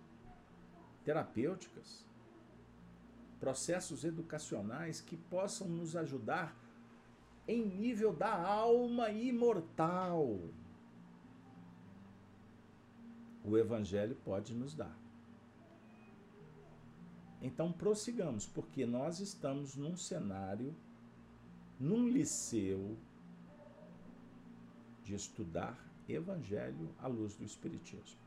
terapêuticas, 1.05 2.07
processos 3.43 4.05
educacionais 4.05 5.01
que 5.01 5.17
possam 5.17 5.67
nos 5.67 5.97
ajudar 5.97 6.57
em 7.49 7.67
nível 7.67 8.13
da 8.13 8.33
alma 8.33 9.11
imortal 9.11 10.39
o 13.45 13.59
Evangelho 13.59 14.15
pode 14.25 14.55
nos 14.55 14.77
dar. 14.77 14.97
Então 17.41 17.73
prossigamos, 17.73 18.47
porque 18.47 18.87
nós 18.87 19.19
estamos 19.19 19.75
num 19.75 19.97
cenário, 19.97 20.73
num 21.81 22.09
liceu 22.09 22.97
de 25.03 25.17
estudar 25.17 25.77
Evangelho 26.09 26.95
à 27.01 27.09
luz 27.09 27.35
do 27.35 27.45
Espiritismo. 27.45 28.22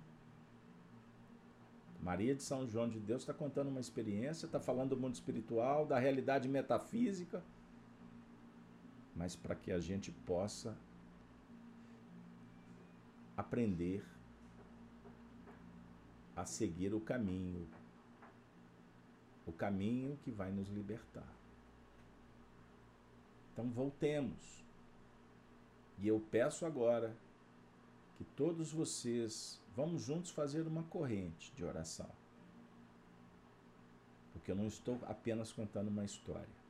Maria 2.06 2.36
de 2.36 2.44
São 2.44 2.68
João 2.68 2.88
de 2.88 3.00
Deus 3.00 3.24
está 3.24 3.34
contando 3.34 3.70
uma 3.70 3.80
experiência, 3.80 4.46
está 4.46 4.60
falando 4.60 4.90
do 4.90 4.98
mundo 4.98 5.16
espiritual, 5.16 5.88
da 5.88 5.98
realidade 5.98 6.48
metafísica, 6.48 7.44
mas 9.16 9.36
para 9.36 9.56
que 9.56 9.72
a 9.72 9.80
gente 9.80 10.12
possa 10.12 10.78
aprender 13.36 14.06
a 16.36 16.46
seguir 16.46 16.94
o 16.94 17.02
caminho, 17.02 17.68
o 19.48 19.52
caminho 19.52 20.16
que 20.24 20.30
vai 20.30 20.52
nos 20.52 20.70
libertar. 20.70 21.34
Então 23.52 23.68
voltemos. 23.72 24.64
E 25.98 26.08
eu 26.08 26.20
peço 26.30 26.68
agora 26.68 27.18
que 28.16 28.24
todos 28.24 28.72
vocês 28.72 29.60
vamos 29.76 30.04
juntos 30.04 30.32
fazer 30.32 30.66
uma 30.68 30.84
corrente 30.84 31.52
de 31.54 31.64
oração. 31.64 32.10
Porque 34.32 34.52
eu 34.52 34.56
não 34.56 34.68
estou 34.68 35.00
apenas 35.06 35.52
contando 35.52 35.90
uma 35.90 36.06
história. 36.06 36.66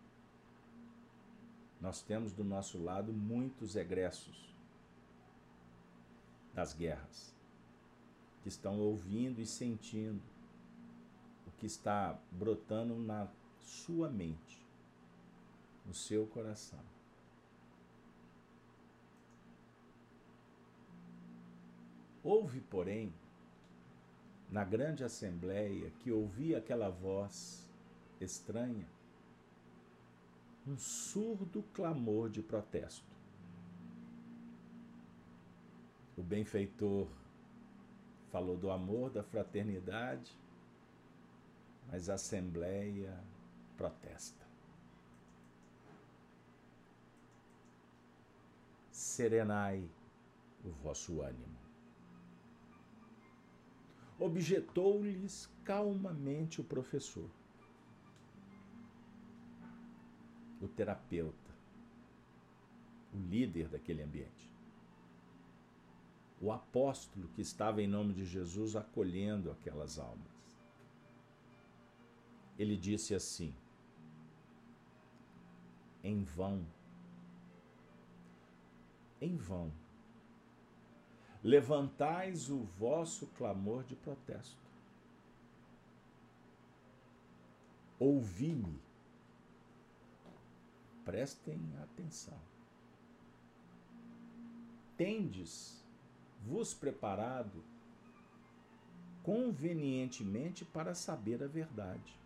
Nós 1.80 2.01
temos 2.01 2.32
do 2.32 2.43
nosso 2.43 2.82
lado 2.82 3.14
muitos 3.14 3.76
egressos 3.76 4.53
das 6.53 6.74
guerras 6.74 7.36
que 8.41 8.49
estão 8.49 8.80
ouvindo 8.80 9.41
e 9.41 9.45
sentindo 9.45 10.22
o 11.45 11.51
que 11.60 11.66
está 11.66 12.18
brotando 12.32 12.95
na 12.95 13.28
sua 13.62 14.10
mente, 14.10 14.66
no 15.86 15.93
seu 15.93 16.26
coração. 16.28 16.94
Houve, 22.26 22.59
porém, 22.59 23.13
na 24.49 24.63
grande 24.63 25.03
assembleia 25.03 25.91
que 25.99 26.11
ouvia 26.11 26.57
aquela 26.57 26.89
voz 26.89 27.69
estranha, 28.19 28.88
um 30.65 30.76
surdo 30.76 31.61
clamor 31.71 32.32
de 32.32 32.41
protesto. 32.41 33.13
benfeitor 36.17 37.07
falou 38.32 38.57
do 38.57 38.71
amor, 38.71 39.11
da 39.11 39.21
fraternidade, 39.21 40.36
mas 41.91 42.09
a 42.09 42.15
Assembleia 42.15 43.23
protesta. 43.78 44.43
Serenai 48.91 49.88
o 50.63 50.71
vosso 50.71 51.21
ânimo. 51.21 51.64
Objetou-lhes 54.20 55.49
calmamente 55.63 56.61
o 56.61 56.63
professor, 56.63 57.30
o 60.61 60.68
terapeuta, 60.68 61.53
o 63.13 63.18
líder 63.18 63.68
daquele 63.68 64.01
ambiente. 64.01 64.49
O 66.41 66.51
apóstolo 66.51 67.28
que 67.30 67.41
estava 67.41 67.82
em 67.82 67.88
nome 67.88 68.13
de 68.13 68.26
Jesus 68.26 68.76
acolhendo 68.76 69.51
aquelas 69.51 69.99
almas. 69.99 70.36
Ele 72.57 72.78
disse 72.78 73.13
assim: 73.13 73.53
em 76.05 76.24
vão, 76.24 76.63
em 79.20 79.36
vão, 79.36 79.72
levantais 81.45 82.49
o 82.49 82.63
vosso 82.79 83.27
clamor 83.37 83.83
de 83.83 83.95
protesto. 83.95 84.57
Ouvi-me. 87.99 88.81
Prestem 91.05 91.61
atenção. 91.83 92.39
Tendes 94.97 95.85
vos 96.41 96.73
preparado 96.73 97.63
convenientemente 99.21 100.65
para 100.65 100.95
saber 100.95 101.43
a 101.43 101.47
verdade. 101.47 102.19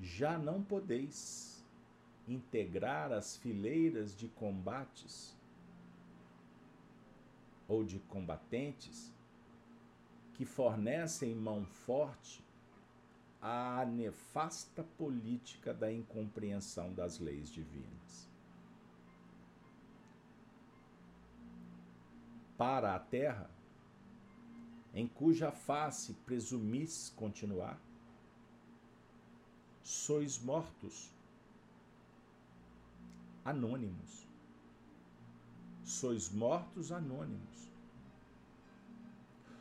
Já 0.00 0.38
não 0.38 0.62
podeis 0.62 1.60
integrar 2.28 3.10
as 3.10 3.36
fileiras 3.36 4.14
de 4.14 4.28
combates 4.28 5.41
ou 7.72 7.84
de 7.84 7.98
combatentes 7.98 9.12
que 10.34 10.44
fornecem 10.44 11.34
mão 11.34 11.64
forte 11.64 12.44
à 13.40 13.84
nefasta 13.84 14.84
política 14.96 15.72
da 15.72 15.92
incompreensão 15.92 16.92
das 16.92 17.18
leis 17.18 17.48
divinas. 17.48 18.32
para 22.62 22.94
a 22.94 22.98
terra, 23.00 23.50
em 24.94 25.08
cuja 25.08 25.50
face 25.50 26.14
presumis 26.24 27.12
continuar, 27.16 27.76
sois 29.82 30.38
mortos, 30.38 31.12
anônimos. 33.44 34.31
Sois 35.84 36.30
mortos 36.30 36.92
anônimos. 36.92 37.70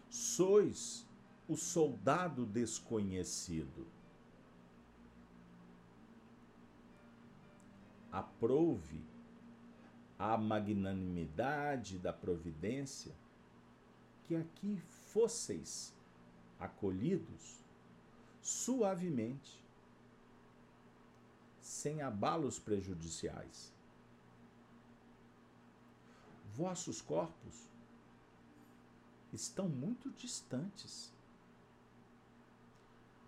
Sois 0.10 1.06
o 1.48 1.56
soldado 1.56 2.46
desconhecido. 2.46 3.88
Aprove 8.12 9.02
a 10.20 10.38
magnanimidade 10.38 11.98
da 11.98 12.14
providência, 12.14 13.14
que 14.24 14.36
aqui 14.36 14.78
fosseis 15.08 15.94
acolhidos 16.60 17.60
suavemente, 18.42 19.60
sem 21.60 22.02
abalos 22.02 22.60
prejudiciais. 22.60 23.74
Vossos 26.62 27.02
corpos 27.02 27.68
estão 29.34 29.68
muito 29.68 30.12
distantes, 30.12 31.12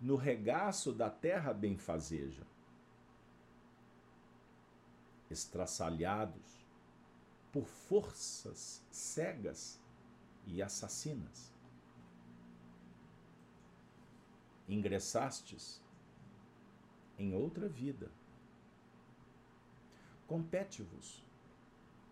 no 0.00 0.14
regaço 0.14 0.92
da 0.92 1.10
terra 1.10 1.52
benfazeja, 1.52 2.46
estraçalhados, 5.28 6.64
por 7.50 7.64
forças 7.66 8.80
cegas 8.88 9.82
e 10.46 10.62
assassinas. 10.62 11.52
Ingressastes 14.68 15.82
em 17.18 17.34
outra 17.34 17.68
vida. 17.68 18.12
Compete-vos, 20.24 21.24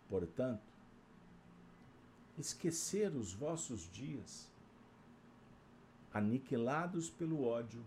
portanto, 0.08 0.71
esquecer 2.43 3.14
os 3.14 3.32
vossos 3.32 3.90
dias, 3.90 4.51
aniquilados 6.12 7.09
pelo 7.09 7.43
ódio, 7.45 7.84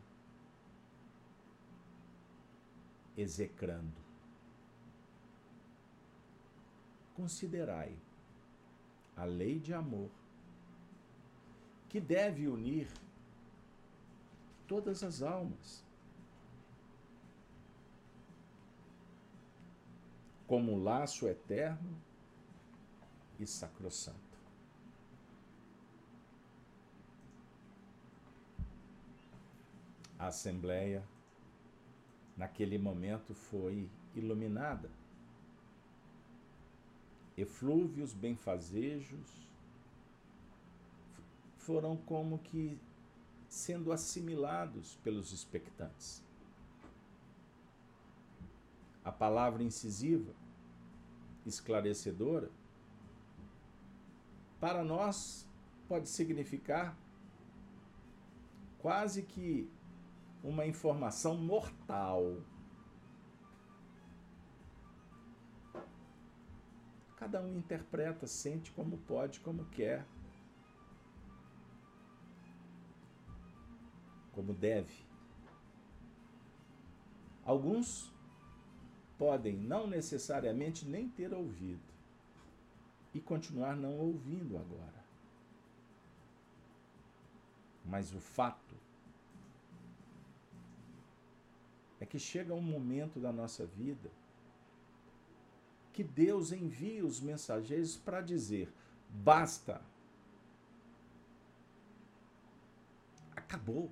execrando 3.15 4.05
considerai 7.15 7.97
a 9.15 9.23
lei 9.23 9.57
de 9.57 9.73
amor 9.73 10.11
que 11.89 11.99
deve 11.99 12.47
unir 12.47 12.91
todas 14.67 15.01
as 15.01 15.21
almas. 15.21 15.83
Como 20.45 20.73
um 20.73 20.83
laço 20.83 21.27
eterno 21.27 21.97
e 23.39 23.47
sacrossanto. 23.47 24.24
A 30.17 30.27
Assembleia, 30.27 31.03
naquele 32.37 32.77
momento, 32.77 33.33
foi 33.33 33.89
iluminada 34.15 34.89
eflúvios, 37.37 38.13
benfazejos, 38.13 39.49
foram 41.57 41.97
como 41.97 42.39
que 42.39 42.79
sendo 43.47 43.91
assimilados 43.91 44.95
pelos 45.03 45.31
expectantes. 45.31 46.23
A 49.03 49.11
palavra 49.11 49.63
incisiva, 49.63 50.33
esclarecedora, 51.45 52.49
para 54.59 54.83
nós 54.83 55.45
pode 55.87 56.09
significar 56.09 56.97
quase 58.79 59.21
que 59.21 59.69
uma 60.45 60.65
informação 60.65 61.35
mortal 61.35 62.37
Cada 67.25 67.41
um 67.41 67.57
interpreta, 67.57 68.27
sente 68.27 68.71
como 68.71 68.99
pode, 68.99 69.39
como 69.39 69.65
quer, 69.65 70.05
como 74.31 74.53
deve. 74.53 74.93
Alguns 77.43 78.13
podem 79.17 79.57
não 79.57 79.87
necessariamente 79.87 80.85
nem 80.85 81.09
ter 81.09 81.33
ouvido 81.33 81.81
e 83.11 83.19
continuar 83.19 83.75
não 83.75 83.97
ouvindo 83.97 84.55
agora. 84.57 85.03
Mas 87.83 88.13
o 88.13 88.19
fato 88.19 88.75
é 92.05 92.07
que 92.07 92.19
chega 92.19 92.53
um 92.53 92.61
momento 92.61 93.19
da 93.19 93.31
nossa 93.31 93.65
vida 93.65 94.11
que 95.91 96.03
Deus 96.03 96.51
envia 96.51 97.05
os 97.05 97.19
mensageiros 97.19 97.95
para 97.95 98.21
dizer: 98.21 98.71
basta. 99.09 99.81
Acabou. 103.35 103.91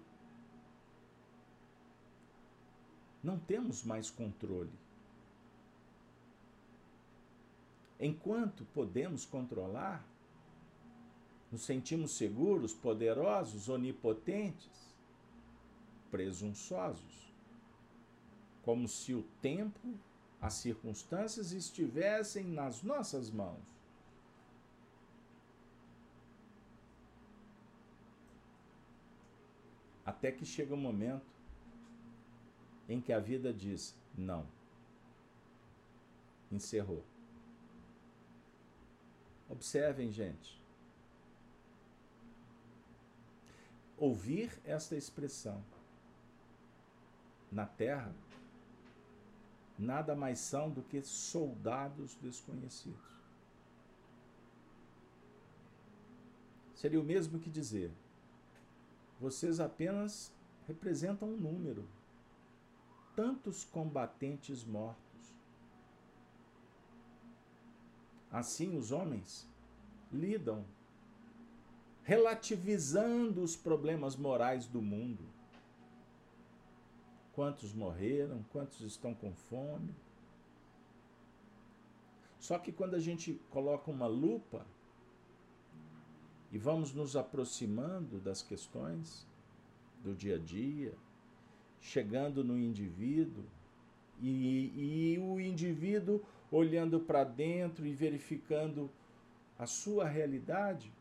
Não 3.24 3.40
temos 3.40 3.84
mais 3.84 4.12
controle. 4.12 4.74
Enquanto 8.00 8.66
podemos 8.66 9.24
controlar, 9.26 10.06
nos 11.50 11.62
sentimos 11.62 12.12
seguros, 12.18 12.74
poderosos, 12.74 13.70
onipotentes, 13.70 14.94
presunçosos, 16.12 17.23
como 18.64 18.88
se 18.88 19.14
o 19.14 19.24
tempo, 19.42 19.94
as 20.42 20.54
circunstâncias 20.56 21.52
estivessem 21.52 22.46
nas 22.46 22.82
nossas 22.82 23.30
mãos. 23.30 23.62
Até 30.06 30.32
que 30.32 30.46
chega 30.46 30.74
um 30.74 30.78
momento 30.78 31.26
em 32.90 33.00
que 33.00 33.14
a 33.14 33.20
vida 33.20 33.54
diz: 33.54 33.96
não, 34.18 34.48
encerrou. 36.52 37.04
Observem, 39.50 40.12
gente. 40.12 40.62
Ouvir 43.98 44.60
esta 44.66 44.96
expressão 44.96 45.64
na 47.52 47.66
Terra 47.66 48.14
nada 49.84 50.16
mais 50.16 50.40
são 50.40 50.70
do 50.70 50.82
que 50.82 51.02
soldados 51.04 52.16
desconhecidos. 52.16 53.14
Seria 56.74 57.00
o 57.00 57.04
mesmo 57.04 57.40
que 57.40 57.50
dizer: 57.50 57.92
vocês 59.20 59.60
apenas 59.60 60.34
representam 60.68 61.30
um 61.30 61.38
número. 61.38 61.88
Tantos 63.16 63.64
combatentes 63.64 64.64
mortos. 64.64 65.04
Assim 68.32 68.76
os 68.76 68.92
homens 68.92 69.48
lidam, 70.12 70.66
relativizando 72.04 73.42
os 73.42 73.56
problemas 73.56 74.16
morais 74.16 74.66
do 74.66 74.82
mundo. 74.82 75.24
Quantos 77.34 77.74
morreram, 77.74 78.44
quantos 78.52 78.82
estão 78.82 79.14
com 79.14 79.34
fome. 79.34 79.94
Só 82.40 82.60
que 82.60 82.72
quando 82.72 82.96
a 82.96 83.00
gente 83.00 83.40
coloca 83.50 83.90
uma 83.90 84.06
lupa 84.06 84.66
e 86.52 86.58
vamos 86.58 86.94
nos 86.94 87.16
aproximando 87.16 88.20
das 88.20 88.42
questões 88.42 89.26
do 90.04 90.14
dia 90.14 90.36
a 90.36 90.40
dia, 90.40 90.94
chegando 91.82 92.44
no 92.44 92.58
indivíduo, 92.58 93.46
e, 94.22 95.16
e 95.16 95.20
o 95.20 95.40
indivíduo 95.40 96.22
olhando 96.52 97.00
para 97.00 97.24
dentro 97.24 97.86
e 97.86 97.94
verificando 97.94 98.90
a 99.58 99.66
sua 99.66 100.08
realidade, 100.08 100.92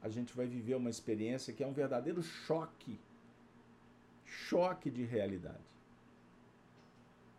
a 0.00 0.08
gente 0.08 0.34
vai 0.34 0.46
viver 0.46 0.74
uma 0.74 0.90
experiência 0.90 1.52
que 1.52 1.62
é 1.62 1.66
um 1.66 1.72
verdadeiro 1.72 2.22
choque 2.22 2.98
choque 4.32 4.90
de 4.90 5.04
realidade. 5.04 5.58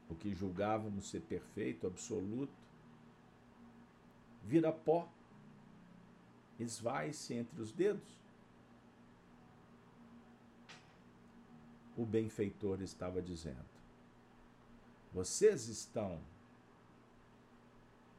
O 0.10 0.16
que 0.16 0.34
julgávamos 0.34 1.10
ser 1.10 1.22
perfeito, 1.22 1.88
absoluto, 1.88 2.54
vira 4.44 4.72
pó 4.72 5.10
esvai-se 6.60 7.34
entre 7.34 7.62
os 7.62 7.72
dedos. 7.72 8.08
O 11.98 12.06
benfeitor 12.06 12.82
estava 12.82 13.22
dizendo: 13.22 13.66
Vocês 15.14 15.68
estão 15.68 16.20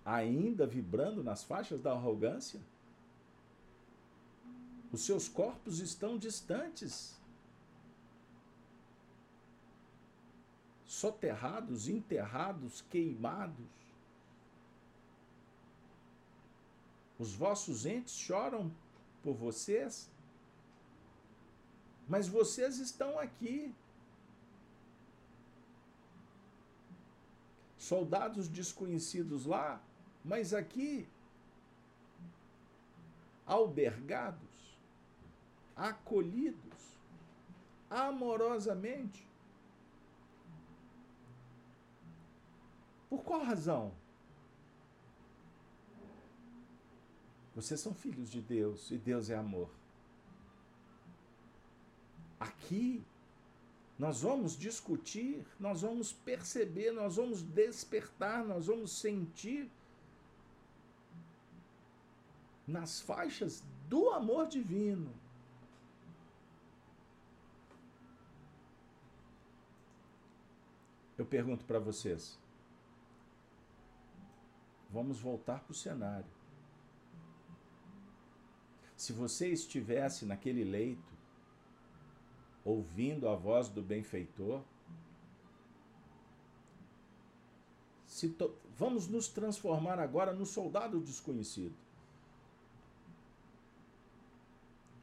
ainda 0.04 0.66
vibrando 0.66 1.22
nas 1.22 1.42
faixas 1.42 1.80
da 1.80 1.92
arrogância? 1.92 2.60
Os 4.92 5.04
seus 5.04 5.28
corpos 5.28 5.80
estão 5.80 6.16
distantes, 6.16 7.18
soterrados, 10.94 11.88
enterrados, 11.88 12.82
queimados. 12.82 13.72
Os 17.18 17.34
vossos 17.34 17.84
entes 17.84 18.14
choram 18.14 18.72
por 19.22 19.34
vocês, 19.34 20.08
mas 22.08 22.28
vocês 22.28 22.78
estão 22.78 23.18
aqui. 23.18 23.74
Soldados 27.76 28.48
desconhecidos 28.48 29.44
lá, 29.44 29.82
mas 30.24 30.54
aqui, 30.54 31.06
albergados, 33.44 34.78
acolhidos, 35.76 36.82
amorosamente. 37.90 39.33
Por 43.14 43.22
qual 43.22 43.44
razão? 43.44 43.92
Vocês 47.54 47.78
são 47.78 47.94
filhos 47.94 48.28
de 48.28 48.40
Deus 48.40 48.90
e 48.90 48.98
Deus 48.98 49.30
é 49.30 49.36
amor. 49.36 49.70
Aqui, 52.40 53.06
nós 53.96 54.22
vamos 54.22 54.58
discutir, 54.58 55.46
nós 55.60 55.82
vamos 55.82 56.12
perceber, 56.12 56.90
nós 56.90 57.14
vamos 57.14 57.40
despertar, 57.40 58.44
nós 58.44 58.66
vamos 58.66 58.90
sentir 58.90 59.70
nas 62.66 63.00
faixas 63.00 63.62
do 63.88 64.10
amor 64.10 64.48
divino. 64.48 65.14
Eu 71.16 71.24
pergunto 71.24 71.64
para 71.64 71.78
vocês. 71.78 72.42
Vamos 74.94 75.18
voltar 75.18 75.58
para 75.64 75.72
o 75.72 75.74
cenário. 75.74 76.30
Se 78.96 79.12
você 79.12 79.48
estivesse 79.48 80.24
naquele 80.24 80.62
leito, 80.62 81.12
ouvindo 82.64 83.28
a 83.28 83.34
voz 83.34 83.68
do 83.68 83.82
benfeitor, 83.82 84.62
vamos 88.78 89.08
nos 89.08 89.26
transformar 89.26 89.98
agora 89.98 90.32
no 90.32 90.46
soldado 90.46 91.00
desconhecido. 91.00 91.74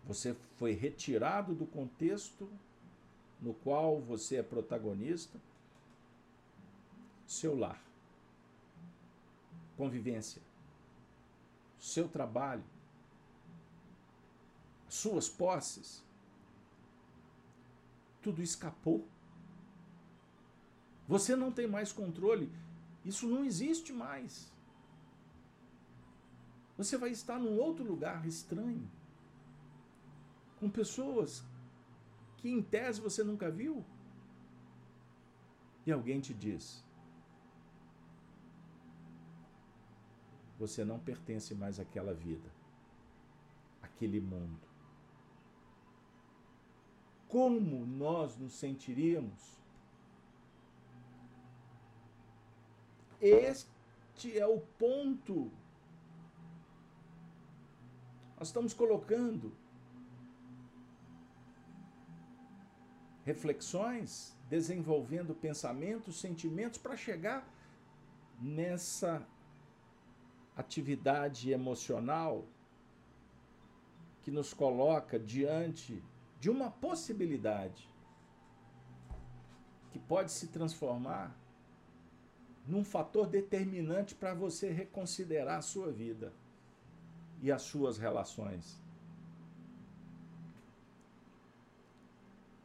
Você 0.05 0.33
foi 0.55 0.71
retirado 0.71 1.53
do 1.53 1.65
contexto 1.65 2.49
no 3.41 3.53
qual 3.53 3.99
você 3.99 4.37
é 4.37 4.43
protagonista, 4.43 5.37
seu 7.27 7.57
lar, 7.57 7.90
convivência, 9.81 10.39
seu 11.79 12.07
trabalho, 12.07 12.63
suas 14.87 15.27
posses, 15.27 16.05
tudo 18.21 18.43
escapou. 18.43 19.07
Você 21.07 21.35
não 21.35 21.51
tem 21.51 21.65
mais 21.65 21.91
controle. 21.91 22.47
Isso 23.03 23.27
não 23.27 23.43
existe 23.43 23.91
mais. 23.91 24.53
Você 26.77 26.95
vai 26.95 27.09
estar 27.09 27.39
num 27.39 27.57
outro 27.57 27.83
lugar 27.83 28.27
estranho, 28.27 28.87
com 30.59 30.69
pessoas 30.69 31.43
que 32.37 32.49
em 32.49 32.61
tese 32.61 33.01
você 33.01 33.23
nunca 33.23 33.49
viu. 33.49 33.83
E 35.87 35.91
alguém 35.91 36.21
te 36.21 36.35
diz: 36.35 36.83
você 40.61 40.85
não 40.85 40.99
pertence 40.99 41.53
mais 41.55 41.79
àquela 41.79 42.13
vida, 42.13 42.49
àquele 43.81 44.19
mundo 44.19 44.71
como 47.31 47.85
nós 47.85 48.35
nos 48.35 48.51
sentiríamos? 48.51 49.57
Este 53.21 54.37
é 54.37 54.45
o 54.45 54.59
ponto. 54.77 55.49
Nós 58.37 58.49
estamos 58.49 58.73
colocando 58.73 59.53
reflexões, 63.23 64.35
desenvolvendo 64.49 65.33
pensamentos, 65.33 66.19
sentimentos 66.19 66.79
para 66.79 66.97
chegar 66.97 67.47
nessa 68.41 69.25
atividade 70.55 71.51
emocional 71.51 72.45
que 74.21 74.31
nos 74.31 74.53
coloca 74.53 75.19
diante 75.19 76.03
de 76.39 76.49
uma 76.49 76.69
possibilidade 76.69 77.89
que 79.91 79.99
pode 79.99 80.31
se 80.31 80.47
transformar 80.47 81.35
num 82.67 82.83
fator 82.83 83.27
determinante 83.27 84.13
para 84.15 84.33
você 84.33 84.71
reconsiderar 84.71 85.59
a 85.59 85.61
sua 85.61 85.91
vida 85.91 86.31
e 87.41 87.51
as 87.51 87.63
suas 87.63 87.97
relações. 87.97 88.79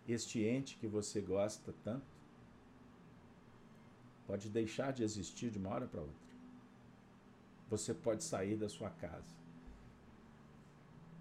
Este 0.06 0.44
ente 0.44 0.76
que 0.76 0.86
você 0.86 1.20
gosta 1.20 1.74
tanto 1.82 2.14
pode 4.26 4.48
deixar 4.48 4.92
de 4.92 5.02
existir 5.02 5.50
de 5.50 5.58
uma 5.58 5.70
hora 5.70 5.86
para 5.86 6.00
outra. 6.00 6.25
Você 7.68 7.92
pode 7.92 8.22
sair 8.24 8.56
da 8.56 8.68
sua 8.68 8.90
casa. 8.90 9.34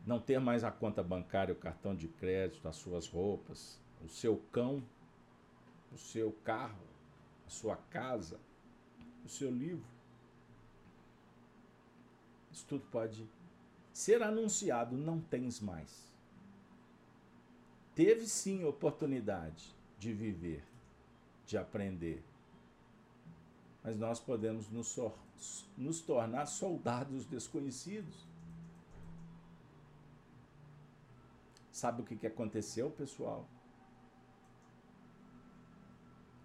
não 0.06 0.20
ter 0.20 0.40
mais 0.40 0.64
a 0.64 0.72
conta 0.72 1.02
bancária, 1.02 1.54
o 1.54 1.58
cartão 1.58 1.96
de 1.96 2.08
crédito, 2.08 2.68
as 2.68 2.76
suas 2.76 3.08
roupas, 3.08 3.80
o 4.04 4.08
seu 4.08 4.38
cão, 4.52 4.84
o 5.92 5.98
seu 5.98 6.32
carro, 6.44 6.86
a 7.48 7.50
sua 7.50 7.76
casa, 7.76 8.40
o 9.26 9.30
seu 9.30 9.50
livro. 9.50 9.86
Isso 12.52 12.66
tudo 12.68 12.86
pode 12.92 13.28
ser 13.92 14.22
anunciado, 14.22 14.96
não 14.96 15.20
tens 15.20 15.60
mais. 15.60 16.14
Teve 17.96 18.28
sim 18.28 18.64
oportunidade 18.64 19.74
de 19.98 20.14
viver, 20.14 20.64
de 21.46 21.58
aprender. 21.58 22.24
Mas 23.86 23.96
nós 23.98 24.20
podemos 24.20 24.68
nos, 24.68 24.98
nos 25.78 26.02
tornar 26.02 26.48
soldados 26.48 27.24
desconhecidos. 27.28 28.26
Sabe 31.72 32.02
o 32.02 32.06
que, 32.06 32.16
que 32.16 32.26
aconteceu, 32.26 32.90
pessoal? 32.90 33.48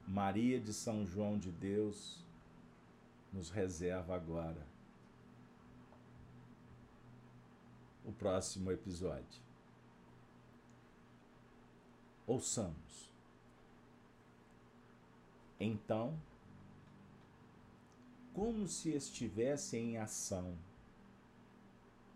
Maria 0.06 0.60
de 0.60 0.74
São 0.74 1.06
João 1.06 1.38
de 1.38 1.50
Deus 1.50 2.22
nos 3.32 3.48
reserva 3.48 4.14
agora 4.14 4.66
o 8.04 8.12
próximo 8.12 8.70
episódio. 8.70 9.40
Ouçamos. 12.26 13.08
Então, 15.58 16.18
como 18.34 18.66
se 18.66 18.90
estivesse 18.90 19.76
em 19.76 19.98
ação 19.98 20.56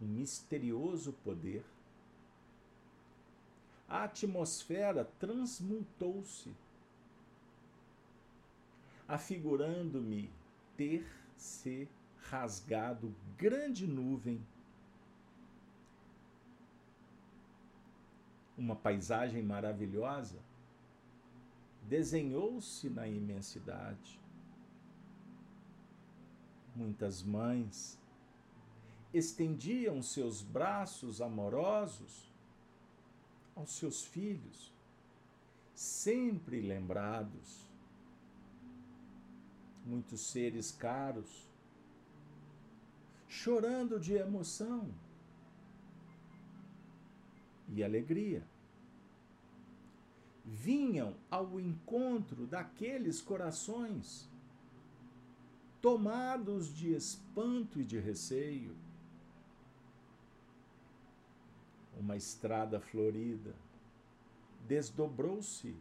um 0.00 0.06
misterioso 0.06 1.12
poder, 1.24 1.64
a 3.88 4.04
atmosfera 4.04 5.04
transmutou-se, 5.18 6.52
afigurando-me 9.06 10.30
ter 10.76 11.06
se 11.36 11.88
rasgado 12.16 13.14
grande 13.36 13.86
nuvem, 13.86 14.44
uma 18.56 18.76
paisagem 18.76 19.42
maravilhosa, 19.42 20.38
desenhou-se 21.82 22.88
na 22.88 23.06
imensidade. 23.06 24.23
Muitas 26.74 27.22
mães 27.22 27.98
estendiam 29.12 30.02
seus 30.02 30.42
braços 30.42 31.20
amorosos 31.20 32.32
aos 33.54 33.76
seus 33.76 34.04
filhos, 34.04 34.72
sempre 35.72 36.60
lembrados. 36.60 37.64
Muitos 39.86 40.20
seres 40.22 40.72
caros, 40.72 41.48
chorando 43.28 44.00
de 44.00 44.14
emoção 44.14 44.92
e 47.68 47.84
alegria. 47.84 48.44
Vinham 50.44 51.14
ao 51.30 51.60
encontro 51.60 52.46
daqueles 52.46 53.20
corações 53.20 54.28
tomados 55.84 56.74
de 56.74 56.94
espanto 56.94 57.78
e 57.78 57.84
de 57.84 57.98
receio. 57.98 58.74
Uma 62.00 62.16
estrada 62.16 62.80
florida 62.80 63.54
desdobrou-se 64.66 65.76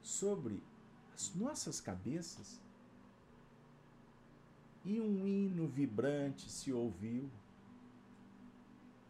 sobre 0.00 0.62
as 1.12 1.34
nossas 1.34 1.80
cabeças 1.80 2.60
e 4.84 5.00
um 5.00 5.26
hino 5.26 5.66
vibrante 5.66 6.48
se 6.48 6.72
ouviu 6.72 7.28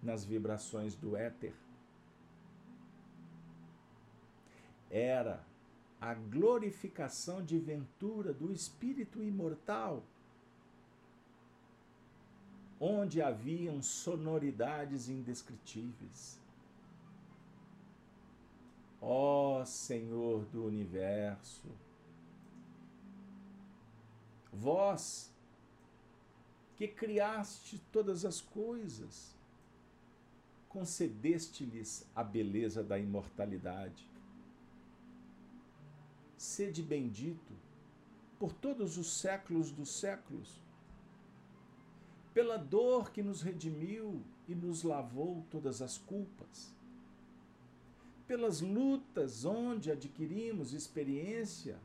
nas 0.02 0.24
vibrações 0.24 0.94
do 0.94 1.14
éter. 1.14 1.52
Era 4.90 5.44
a 6.00 6.14
glorificação 6.14 7.44
de 7.44 7.58
ventura 7.58 8.32
do 8.32 8.50
Espírito 8.50 9.22
imortal 9.22 10.02
onde 12.80 13.22
haviam 13.22 13.82
sonoridades 13.82 15.08
indescritíveis. 15.08 16.40
Ó 19.00 19.60
oh, 19.60 19.66
Senhor 19.66 20.44
do 20.46 20.64
universo, 20.64 21.68
vós 24.52 25.32
que 26.76 26.88
criaste 26.88 27.78
todas 27.92 28.24
as 28.24 28.40
coisas, 28.40 29.36
concedeste-lhes 30.68 32.06
a 32.16 32.24
beleza 32.24 32.82
da 32.82 32.98
imortalidade. 32.98 34.08
Sede 36.36 36.82
bendito 36.82 37.52
por 38.38 38.52
todos 38.52 38.98
os 38.98 39.12
séculos 39.12 39.70
dos 39.70 39.90
séculos 39.90 40.63
pela 42.34 42.56
dor 42.58 43.12
que 43.12 43.22
nos 43.22 43.40
redimiu 43.40 44.20
e 44.48 44.54
nos 44.56 44.82
lavou 44.82 45.46
todas 45.48 45.80
as 45.80 45.96
culpas, 45.96 46.74
pelas 48.26 48.60
lutas 48.60 49.44
onde 49.44 49.92
adquirimos 49.92 50.74
experiência 50.74 51.78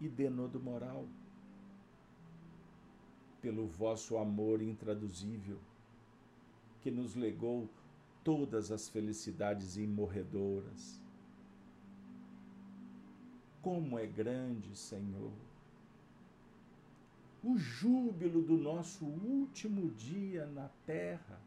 e 0.00 0.08
denodo 0.08 0.60
moral, 0.60 1.04
pelo 3.42 3.66
vosso 3.66 4.16
amor 4.16 4.62
intraduzível, 4.62 5.58
que 6.80 6.90
nos 6.90 7.16
legou 7.16 7.68
todas 8.22 8.70
as 8.70 8.88
felicidades 8.88 9.76
imorredoras. 9.76 11.02
Como 13.60 13.98
é 13.98 14.06
grande, 14.06 14.76
Senhor, 14.76 15.32
o 17.42 17.56
júbilo 17.56 18.42
do 18.42 18.56
nosso 18.56 19.04
último 19.04 19.90
dia 19.90 20.46
na 20.46 20.68
terra, 20.84 21.40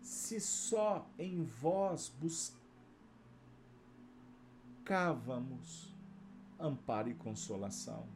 se 0.00 0.40
só 0.40 1.08
em 1.18 1.42
vós 1.42 2.12
buscávamos 4.84 5.92
amparo 6.58 7.10
e 7.10 7.14
consolação, 7.14 8.06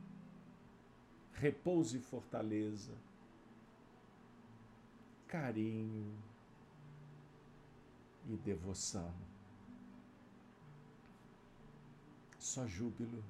repouso 1.33 1.97
e 1.97 2.01
fortaleza, 2.01 2.93
carinho 5.27 6.15
e 8.29 8.37
devoção. 8.37 9.13
Só 12.39 12.67
júbilo. 12.67 13.23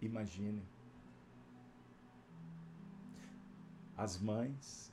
Imagine. 0.00 0.62
As 3.96 4.18
mães, 4.18 4.90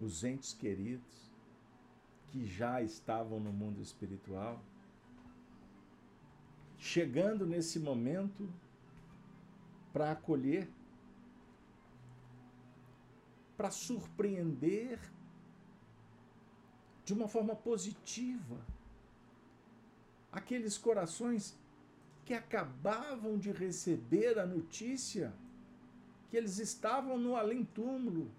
os 0.00 0.24
entes 0.24 0.52
queridos 0.52 1.30
que 2.28 2.46
já 2.46 2.82
estavam 2.82 3.38
no 3.38 3.52
mundo 3.52 3.80
espiritual, 3.80 4.60
chegando 6.78 7.46
nesse 7.46 7.78
momento 7.78 8.52
para 9.92 10.10
acolher, 10.10 10.68
para 13.56 13.70
surpreender 13.70 14.98
de 17.04 17.12
uma 17.12 17.28
forma 17.28 17.54
positiva 17.54 18.58
aqueles 20.32 20.78
corações 20.78 21.56
que 22.24 22.34
acabavam 22.34 23.38
de 23.38 23.50
receber 23.50 24.38
a 24.38 24.46
notícia 24.46 25.32
que 26.30 26.36
eles 26.36 26.58
estavam 26.58 27.18
no 27.18 27.36
além-túmulo, 27.36 28.30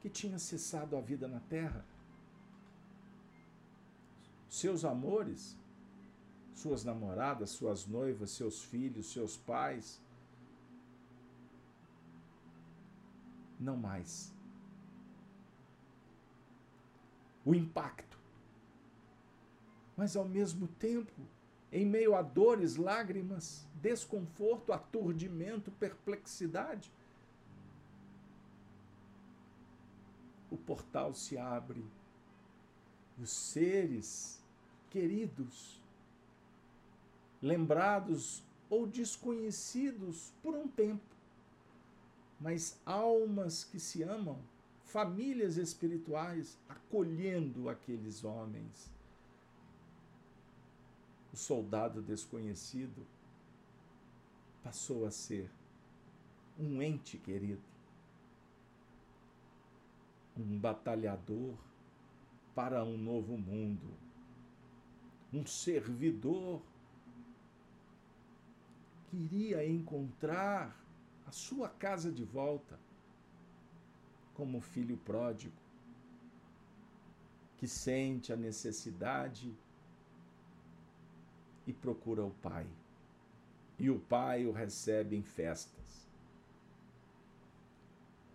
que 0.00 0.10
tinha 0.10 0.38
cessado 0.38 0.96
a 0.96 1.00
vida 1.00 1.26
na 1.26 1.40
terra. 1.40 1.84
Seus 4.50 4.84
amores, 4.84 5.56
suas 6.54 6.84
namoradas, 6.84 7.50
suas 7.50 7.86
noivas, 7.86 8.30
seus 8.30 8.62
filhos, 8.62 9.12
seus 9.12 9.36
pais, 9.36 10.00
não 13.58 13.76
mais. 13.76 14.32
O 17.44 17.54
impacto 17.54 18.13
mas 19.96 20.16
ao 20.16 20.24
mesmo 20.24 20.66
tempo, 20.66 21.22
em 21.70 21.84
meio 21.86 22.14
a 22.14 22.22
dores, 22.22 22.76
lágrimas, 22.76 23.66
desconforto, 23.80 24.72
aturdimento, 24.72 25.70
perplexidade, 25.72 26.92
o 30.50 30.56
portal 30.56 31.12
se 31.12 31.36
abre 31.36 31.84
e 33.18 33.22
os 33.22 33.30
seres 33.30 34.42
queridos, 34.90 35.80
lembrados 37.42 38.42
ou 38.70 38.86
desconhecidos 38.86 40.32
por 40.42 40.54
um 40.54 40.68
tempo, 40.68 41.02
mas 42.40 42.78
almas 42.86 43.64
que 43.64 43.78
se 43.78 44.02
amam, 44.02 44.38
famílias 44.84 45.56
espirituais 45.56 46.56
acolhendo 46.68 47.68
aqueles 47.68 48.24
homens. 48.24 48.93
O 51.34 51.36
soldado 51.36 52.00
desconhecido 52.00 53.04
passou 54.62 55.04
a 55.04 55.10
ser 55.10 55.50
um 56.56 56.80
ente 56.80 57.18
querido, 57.18 57.60
um 60.36 60.56
batalhador 60.56 61.56
para 62.54 62.84
um 62.84 62.96
novo 62.96 63.36
mundo, 63.36 63.96
um 65.32 65.44
servidor 65.44 66.62
que 69.10 69.16
iria 69.16 69.66
encontrar 69.66 70.80
a 71.26 71.32
sua 71.32 71.68
casa 71.68 72.12
de 72.12 72.22
volta, 72.22 72.78
como 74.34 74.60
filho 74.60 74.96
pródigo, 74.98 75.56
que 77.56 77.66
sente 77.66 78.32
a 78.32 78.36
necessidade 78.36 79.52
e 81.66 81.72
procura 81.72 82.24
o 82.24 82.30
pai 82.30 82.66
e 83.78 83.90
o 83.90 83.98
pai 83.98 84.46
o 84.46 84.52
recebe 84.52 85.16
em 85.16 85.22
festas. 85.22 86.08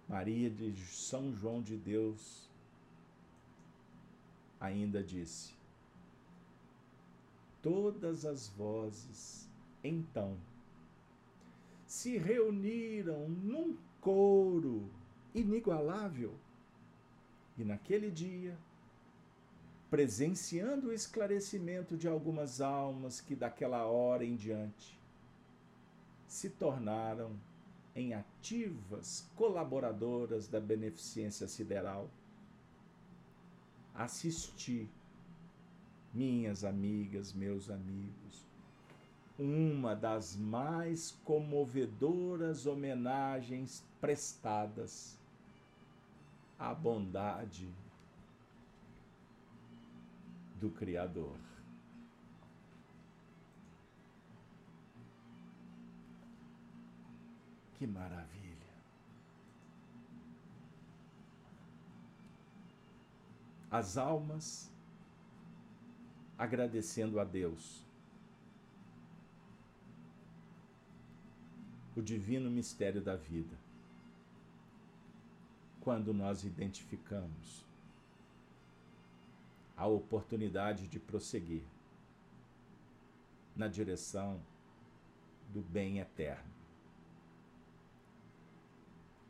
Maria 0.07 0.49
de 0.49 0.75
São 0.85 1.33
João 1.33 1.61
de 1.61 1.77
Deus 1.77 2.49
ainda 4.59 5.03
disse: 5.03 5.53
Todas 7.61 8.25
as 8.25 8.47
vozes, 8.49 9.47
então, 9.83 10.37
se 11.85 12.17
reuniram 12.17 13.29
num 13.29 13.77
coro 14.01 14.89
inigualável, 15.33 16.33
e 17.57 17.63
naquele 17.63 18.09
dia, 18.09 18.57
presenciando 19.89 20.89
o 20.89 20.93
esclarecimento 20.93 21.97
de 21.97 22.07
algumas 22.07 22.61
almas 22.61 23.19
que 23.19 23.35
daquela 23.35 23.85
hora 23.85 24.23
em 24.23 24.35
diante 24.35 24.99
se 26.27 26.49
tornaram 26.49 27.31
em 27.95 28.13
ativas 28.13 29.27
colaboradoras 29.35 30.47
da 30.47 30.59
beneficência 30.59 31.47
sideral. 31.47 32.07
Assisti, 33.95 34.87
minhas 36.13 36.63
amigas, 36.63 37.33
meus 37.33 37.69
amigos, 37.69 38.45
uma 39.39 39.95
das 39.95 40.35
mais 40.35 41.17
comovedoras 41.23 42.67
homenagens 42.67 43.83
prestadas 43.99 45.17
à 46.59 46.73
bondade 46.75 47.67
do 50.59 50.69
Criador. 50.69 51.37
Que 57.75 57.87
maravilha! 57.87 58.27
As 63.71 63.97
almas 63.97 64.69
agradecendo 66.37 67.19
a 67.19 67.23
Deus. 67.23 67.85
O 71.95 72.01
divino 72.01 72.49
mistério 72.49 73.01
da 73.01 73.15
vida. 73.15 73.57
Quando 75.81 76.13
nós 76.13 76.43
identificamos 76.43 77.68
a 79.79 79.87
oportunidade 79.87 80.87
de 80.89 80.99
prosseguir 80.99 81.63
na 83.55 83.69
direção 83.69 84.41
do 85.53 85.61
bem 85.61 85.99
eterno. 85.99 86.51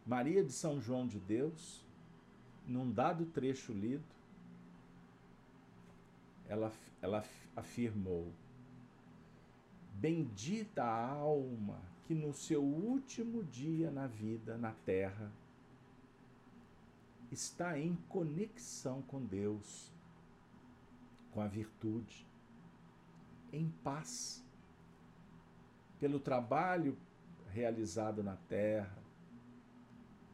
Maria 0.03 0.43
de 0.43 0.51
São 0.51 0.81
João 0.81 1.05
de 1.05 1.19
Deus, 1.19 1.85
num 2.65 2.91
dado 2.91 3.27
trecho 3.27 3.71
lido, 3.71 4.03
ela, 6.47 6.73
ela 6.99 7.23
afirmou: 7.55 8.33
Bendita 9.93 10.83
a 10.83 11.11
alma 11.11 11.79
que 12.05 12.15
no 12.15 12.33
seu 12.33 12.63
último 12.63 13.43
dia 13.43 13.91
na 13.91 14.07
vida, 14.07 14.57
na 14.57 14.71
terra, 14.83 15.31
está 17.31 17.77
em 17.77 17.95
conexão 18.09 19.03
com 19.03 19.23
Deus, 19.23 19.91
com 21.31 21.41
a 21.41 21.47
virtude, 21.47 22.25
em 23.51 23.69
paz, 23.83 24.43
pelo 25.99 26.19
trabalho 26.19 26.97
realizado 27.51 28.23
na 28.23 28.35
terra, 28.35 28.97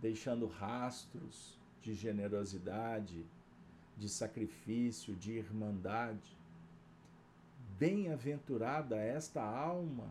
deixando 0.02 0.48
rastros 0.48 1.58
de 1.82 1.94
generosidade, 1.94 3.26
de 3.98 4.10
sacrifício, 4.10 5.16
de 5.16 5.34
irmandade. 5.34 6.38
Bem-aventurada 7.78 8.98
esta 8.98 9.42
alma, 9.42 10.10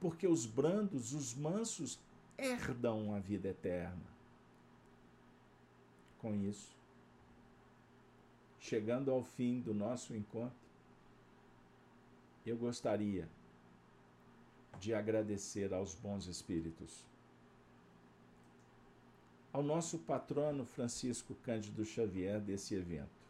porque 0.00 0.26
os 0.26 0.46
brandos, 0.46 1.12
os 1.12 1.34
mansos, 1.34 1.98
herdam 2.36 3.14
a 3.14 3.18
vida 3.18 3.48
eterna. 3.48 4.14
Com 6.18 6.34
isso, 6.34 6.73
chegando 8.64 9.10
ao 9.10 9.22
fim 9.22 9.60
do 9.60 9.74
nosso 9.74 10.16
encontro, 10.16 10.56
eu 12.46 12.56
gostaria 12.56 13.28
de 14.80 14.94
agradecer 14.94 15.74
aos 15.74 15.94
bons 15.94 16.26
espíritos 16.26 17.04
ao 19.52 19.62
nosso 19.62 19.98
patrono 19.98 20.64
Francisco 20.64 21.34
Cândido 21.42 21.84
Xavier 21.84 22.40
desse 22.40 22.74
evento. 22.74 23.22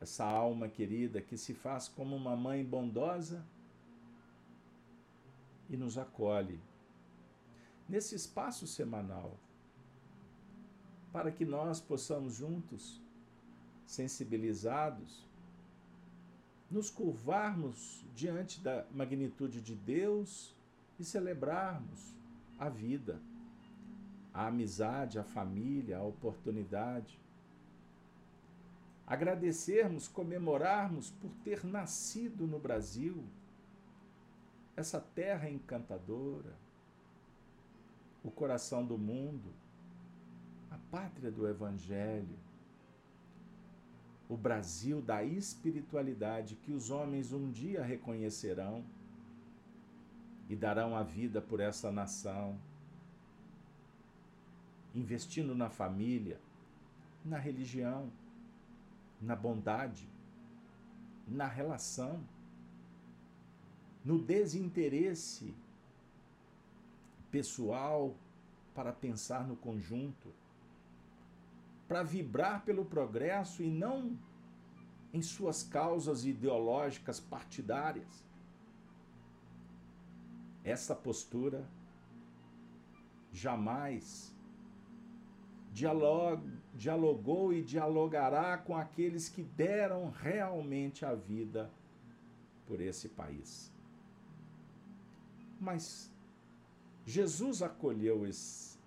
Essa 0.00 0.24
alma 0.24 0.66
querida 0.66 1.20
que 1.20 1.36
se 1.36 1.52
faz 1.52 1.88
como 1.88 2.16
uma 2.16 2.34
mãe 2.34 2.64
bondosa 2.64 3.44
e 5.68 5.76
nos 5.76 5.98
acolhe 5.98 6.58
nesse 7.86 8.14
espaço 8.14 8.66
semanal, 8.66 9.38
para 11.12 11.30
que 11.30 11.44
nós 11.44 11.80
possamos 11.80 12.34
juntos, 12.34 13.04
sensibilizados, 13.86 15.24
nos 16.70 16.90
curvarmos 16.90 18.04
diante 18.14 18.60
da 18.60 18.84
magnitude 18.92 19.60
de 19.60 19.74
Deus 19.74 20.54
e 20.98 21.04
celebrarmos 21.04 22.14
a 22.58 22.68
vida 22.68 23.20
a 24.36 24.48
amizade, 24.48 25.18
a 25.18 25.24
família, 25.24 25.96
a 25.96 26.02
oportunidade. 26.02 27.18
Agradecermos, 29.06 30.08
comemorarmos 30.08 31.10
por 31.10 31.30
ter 31.42 31.64
nascido 31.64 32.46
no 32.46 32.58
Brasil, 32.58 33.24
essa 34.76 35.00
terra 35.00 35.48
encantadora, 35.48 36.54
o 38.22 38.30
coração 38.30 38.84
do 38.84 38.98
mundo, 38.98 39.54
a 40.70 40.76
pátria 40.90 41.30
do 41.30 41.48
Evangelho, 41.48 42.36
o 44.28 44.36
Brasil 44.36 45.00
da 45.00 45.22
espiritualidade 45.22 46.56
que 46.56 46.72
os 46.72 46.90
homens 46.90 47.32
um 47.32 47.50
dia 47.50 47.84
reconhecerão 47.84 48.84
e 50.48 50.56
darão 50.56 50.96
a 50.96 51.02
vida 51.02 51.40
por 51.40 51.60
essa 51.60 51.90
nação 51.92 52.58
investindo 54.96 55.54
na 55.54 55.68
família, 55.68 56.40
na 57.24 57.36
religião, 57.36 58.10
na 59.20 59.36
bondade, 59.36 60.08
na 61.28 61.46
relação, 61.46 62.24
no 64.02 64.18
desinteresse 64.18 65.54
pessoal 67.30 68.14
para 68.74 68.92
pensar 68.92 69.46
no 69.46 69.56
conjunto, 69.56 70.32
para 71.86 72.02
vibrar 72.02 72.64
pelo 72.64 72.84
progresso 72.84 73.62
e 73.62 73.70
não 73.70 74.18
em 75.12 75.22
suas 75.22 75.62
causas 75.62 76.24
ideológicas 76.24 77.20
partidárias. 77.20 78.24
Essa 80.64 80.94
postura 80.94 81.64
jamais 83.32 84.34
dialogou 86.74 87.52
e 87.52 87.62
dialogará 87.62 88.56
com 88.56 88.74
aqueles 88.74 89.28
que 89.28 89.42
deram 89.42 90.10
realmente 90.10 91.04
a 91.04 91.14
vida 91.14 91.70
por 92.66 92.80
esse 92.80 93.10
país. 93.10 93.70
Mas 95.60 96.10
Jesus 97.04 97.62
acolheu, 97.62 98.26
esse, 98.26 98.78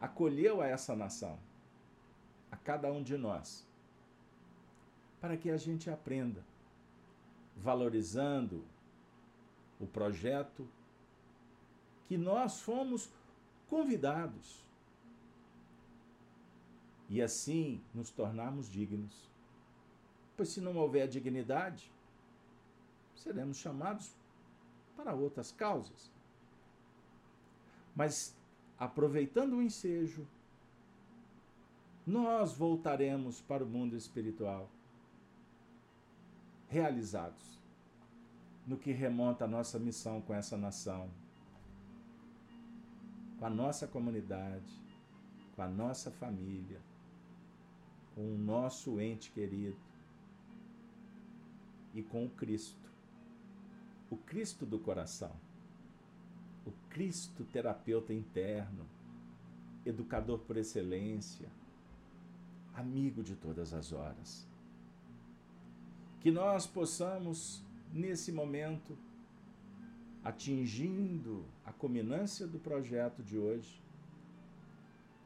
acolheu 0.00 0.60
a 0.60 0.66
essa 0.66 0.94
nação, 0.94 1.38
cada 2.64 2.90
um 2.92 3.02
de 3.02 3.16
nós, 3.16 3.66
para 5.20 5.36
que 5.36 5.50
a 5.50 5.56
gente 5.56 5.90
aprenda, 5.90 6.44
valorizando 7.56 8.64
o 9.78 9.86
projeto 9.86 10.68
que 12.06 12.16
nós 12.16 12.60
fomos 12.60 13.10
convidados 13.68 14.62
e 17.08 17.20
assim 17.20 17.82
nos 17.94 18.10
tornarmos 18.10 18.70
dignos. 18.70 19.30
Pois 20.36 20.48
se 20.48 20.60
não 20.60 20.76
houver 20.76 21.06
dignidade, 21.08 21.92
seremos 23.14 23.58
chamados 23.58 24.14
para 24.96 25.14
outras 25.14 25.52
causas. 25.52 26.10
Mas, 27.94 28.34
aproveitando 28.78 29.56
o 29.56 29.62
ensejo, 29.62 30.26
nós 32.06 32.52
voltaremos 32.54 33.40
para 33.40 33.62
o 33.62 33.66
mundo 33.66 33.96
espiritual 33.96 34.68
realizados 36.68 37.60
no 38.66 38.76
que 38.76 38.92
remonta 38.92 39.44
à 39.44 39.48
nossa 39.48 39.78
missão 39.78 40.20
com 40.20 40.34
essa 40.34 40.56
nação, 40.56 41.08
com 43.38 43.44
a 43.44 43.50
nossa 43.50 43.86
comunidade, 43.86 44.80
com 45.54 45.62
a 45.62 45.68
nossa 45.68 46.10
família, 46.10 46.80
com 48.14 48.34
o 48.34 48.38
nosso 48.38 49.00
ente 49.00 49.30
querido 49.30 49.76
e 51.94 52.02
com 52.02 52.24
o 52.24 52.30
Cristo, 52.30 52.90
o 54.10 54.16
Cristo 54.16 54.64
do 54.64 54.78
coração, 54.78 55.32
o 56.66 56.72
Cristo 56.88 57.44
terapeuta 57.44 58.12
interno, 58.12 58.86
educador 59.84 60.38
por 60.40 60.56
excelência, 60.56 61.48
amigo 62.74 63.22
de 63.22 63.36
todas 63.36 63.72
as 63.72 63.92
horas. 63.92 64.46
Que 66.20 66.30
nós 66.30 66.66
possamos 66.66 67.62
nesse 67.92 68.32
momento, 68.32 68.96
atingindo 70.24 71.44
a 71.64 71.72
culminância 71.72 72.46
do 72.46 72.58
projeto 72.58 73.22
de 73.22 73.36
hoje, 73.36 73.82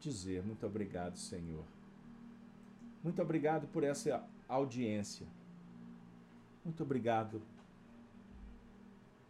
dizer 0.01 0.43
muito 0.43 0.67
obrigado, 0.67 1.17
Senhor. 1.17 1.65
Muito 3.03 3.21
obrigado 3.23 3.69
por 3.69 3.85
essa 3.85 4.27
audiência. 4.49 5.27
Muito 6.65 6.83
obrigado 6.83 7.41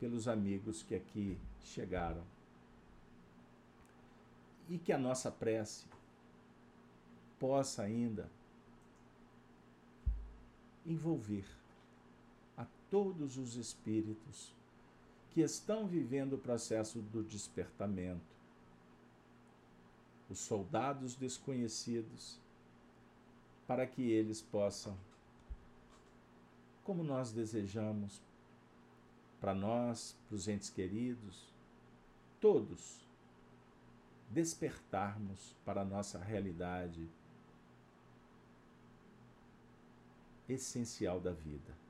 pelos 0.00 0.28
amigos 0.28 0.82
que 0.82 0.94
aqui 0.94 1.38
chegaram. 1.62 2.22
E 4.68 4.78
que 4.78 4.92
a 4.92 4.98
nossa 4.98 5.30
prece 5.30 5.86
possa 7.38 7.82
ainda 7.82 8.30
envolver 10.84 11.46
todos 12.90 13.36
os 13.36 13.56
espíritos 13.56 14.52
que 15.30 15.40
estão 15.40 15.86
vivendo 15.86 16.34
o 16.34 16.38
processo 16.38 17.00
do 17.00 17.22
despertamento, 17.22 18.24
os 20.30 20.38
soldados 20.38 21.14
desconhecidos, 21.14 22.38
para 23.66 23.86
que 23.86 24.02
eles 24.02 24.40
possam, 24.40 24.96
como 26.84 27.02
nós 27.02 27.32
desejamos, 27.32 28.22
para 29.40 29.54
nós, 29.54 30.16
para 30.26 30.36
os 30.36 30.48
entes 30.48 30.70
queridos, 30.70 31.52
todos, 32.40 33.04
despertarmos 34.30 35.54
para 35.64 35.82
a 35.82 35.84
nossa 35.84 36.18
realidade 36.18 37.08
essencial 40.48 41.20
da 41.20 41.32
vida 41.32 41.86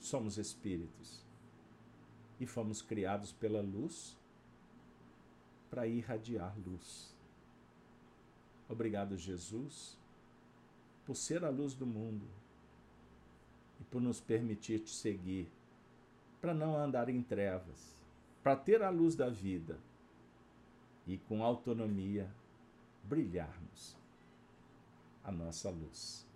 somos 0.00 0.38
espíritos 0.38 1.24
e 2.40 2.46
fomos 2.46 2.80
criados 2.80 3.32
pela 3.32 3.60
luz 3.60 4.16
para 5.68 5.86
irradiar 5.86 6.54
luz. 6.64 7.14
Obrigado, 8.68 9.16
Jesus, 9.16 9.98
por 11.04 11.16
ser 11.16 11.44
a 11.44 11.50
luz 11.50 11.74
do 11.74 11.86
mundo 11.86 12.26
e 13.80 13.84
por 13.84 14.00
nos 14.00 14.20
permitir 14.20 14.80
te 14.80 14.90
seguir, 14.90 15.50
para 16.40 16.54
não 16.54 16.76
andar 16.76 17.08
em 17.08 17.22
trevas, 17.22 17.94
para 18.42 18.56
ter 18.56 18.82
a 18.82 18.90
luz 18.90 19.14
da 19.14 19.28
vida 19.28 19.78
e 21.06 21.18
com 21.18 21.42
autonomia 21.42 22.30
brilharmos 23.04 23.96
a 25.24 25.32
nossa 25.32 25.70
luz. 25.70 26.27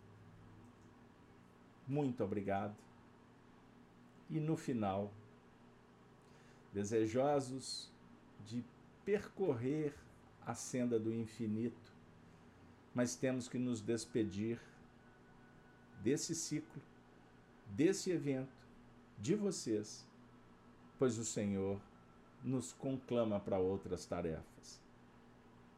Muito 1.86 2.22
obrigado. 2.22 2.76
E 4.30 4.40
no 4.40 4.56
final, 4.56 5.12
desejosos 6.72 7.90
de 8.46 8.64
percorrer 9.04 9.94
a 10.46 10.54
senda 10.54 10.98
do 10.98 11.12
infinito, 11.12 11.92
mas 12.94 13.14
temos 13.14 13.48
que 13.48 13.58
nos 13.58 13.80
despedir 13.80 14.60
desse 16.02 16.34
ciclo, 16.34 16.82
desse 17.68 18.10
evento, 18.10 18.52
de 19.18 19.34
vocês, 19.34 20.06
pois 20.98 21.18
o 21.18 21.24
Senhor 21.24 21.80
nos 22.42 22.72
conclama 22.72 23.38
para 23.38 23.58
outras 23.58 24.04
tarefas, 24.04 24.80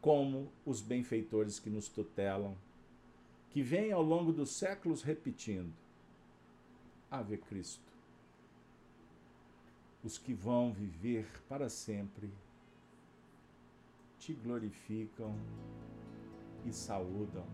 como 0.01 0.51
os 0.65 0.81
benfeitores 0.81 1.59
que 1.59 1.69
nos 1.69 1.89
tutelam, 1.89 2.57
que 3.51 3.63
vêm 3.63 3.93
ao 3.93 4.03
longo 4.03 4.33
dos 4.33 4.51
séculos 4.51 5.03
repetindo: 5.03 5.73
Ave 7.19 7.37
Cristo 7.39 7.95
os 10.05 10.19
que 10.19 10.35
vão 10.35 10.71
viver 10.71 11.27
para 11.49 11.71
sempre 11.71 12.31
te 14.19 14.35
glorificam 14.35 15.35
e 16.67 16.73
saúdam. 16.73 17.47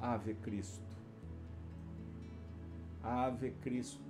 Ave 0.00 0.34
Cristo. 0.34 0.96
Ave 3.00 3.52
Cristo. 3.62 4.02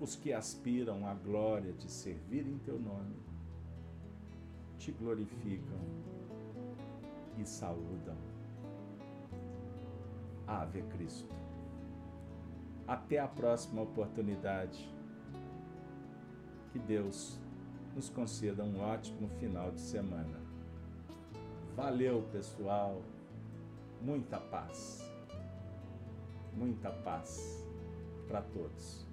Os 0.00 0.16
que 0.16 0.32
aspiram 0.32 1.06
à 1.06 1.14
glória 1.14 1.72
de 1.72 1.90
servir 1.90 2.46
em 2.46 2.58
teu 2.58 2.80
nome 2.80 3.16
te 4.78 4.90
glorificam 4.90 5.80
e 7.38 7.44
saúdam. 7.46 8.35
Ave 10.46 10.82
Cristo. 10.82 11.34
Até 12.86 13.18
a 13.18 13.26
próxima 13.26 13.82
oportunidade. 13.82 14.88
Que 16.72 16.78
Deus 16.78 17.40
nos 17.94 18.08
conceda 18.10 18.62
um 18.62 18.80
ótimo 18.80 19.28
final 19.40 19.72
de 19.72 19.80
semana. 19.80 20.40
Valeu, 21.74 22.22
pessoal. 22.30 23.02
Muita 24.02 24.38
paz. 24.38 25.10
Muita 26.54 26.90
paz 26.90 27.66
para 28.28 28.42
todos. 28.42 29.05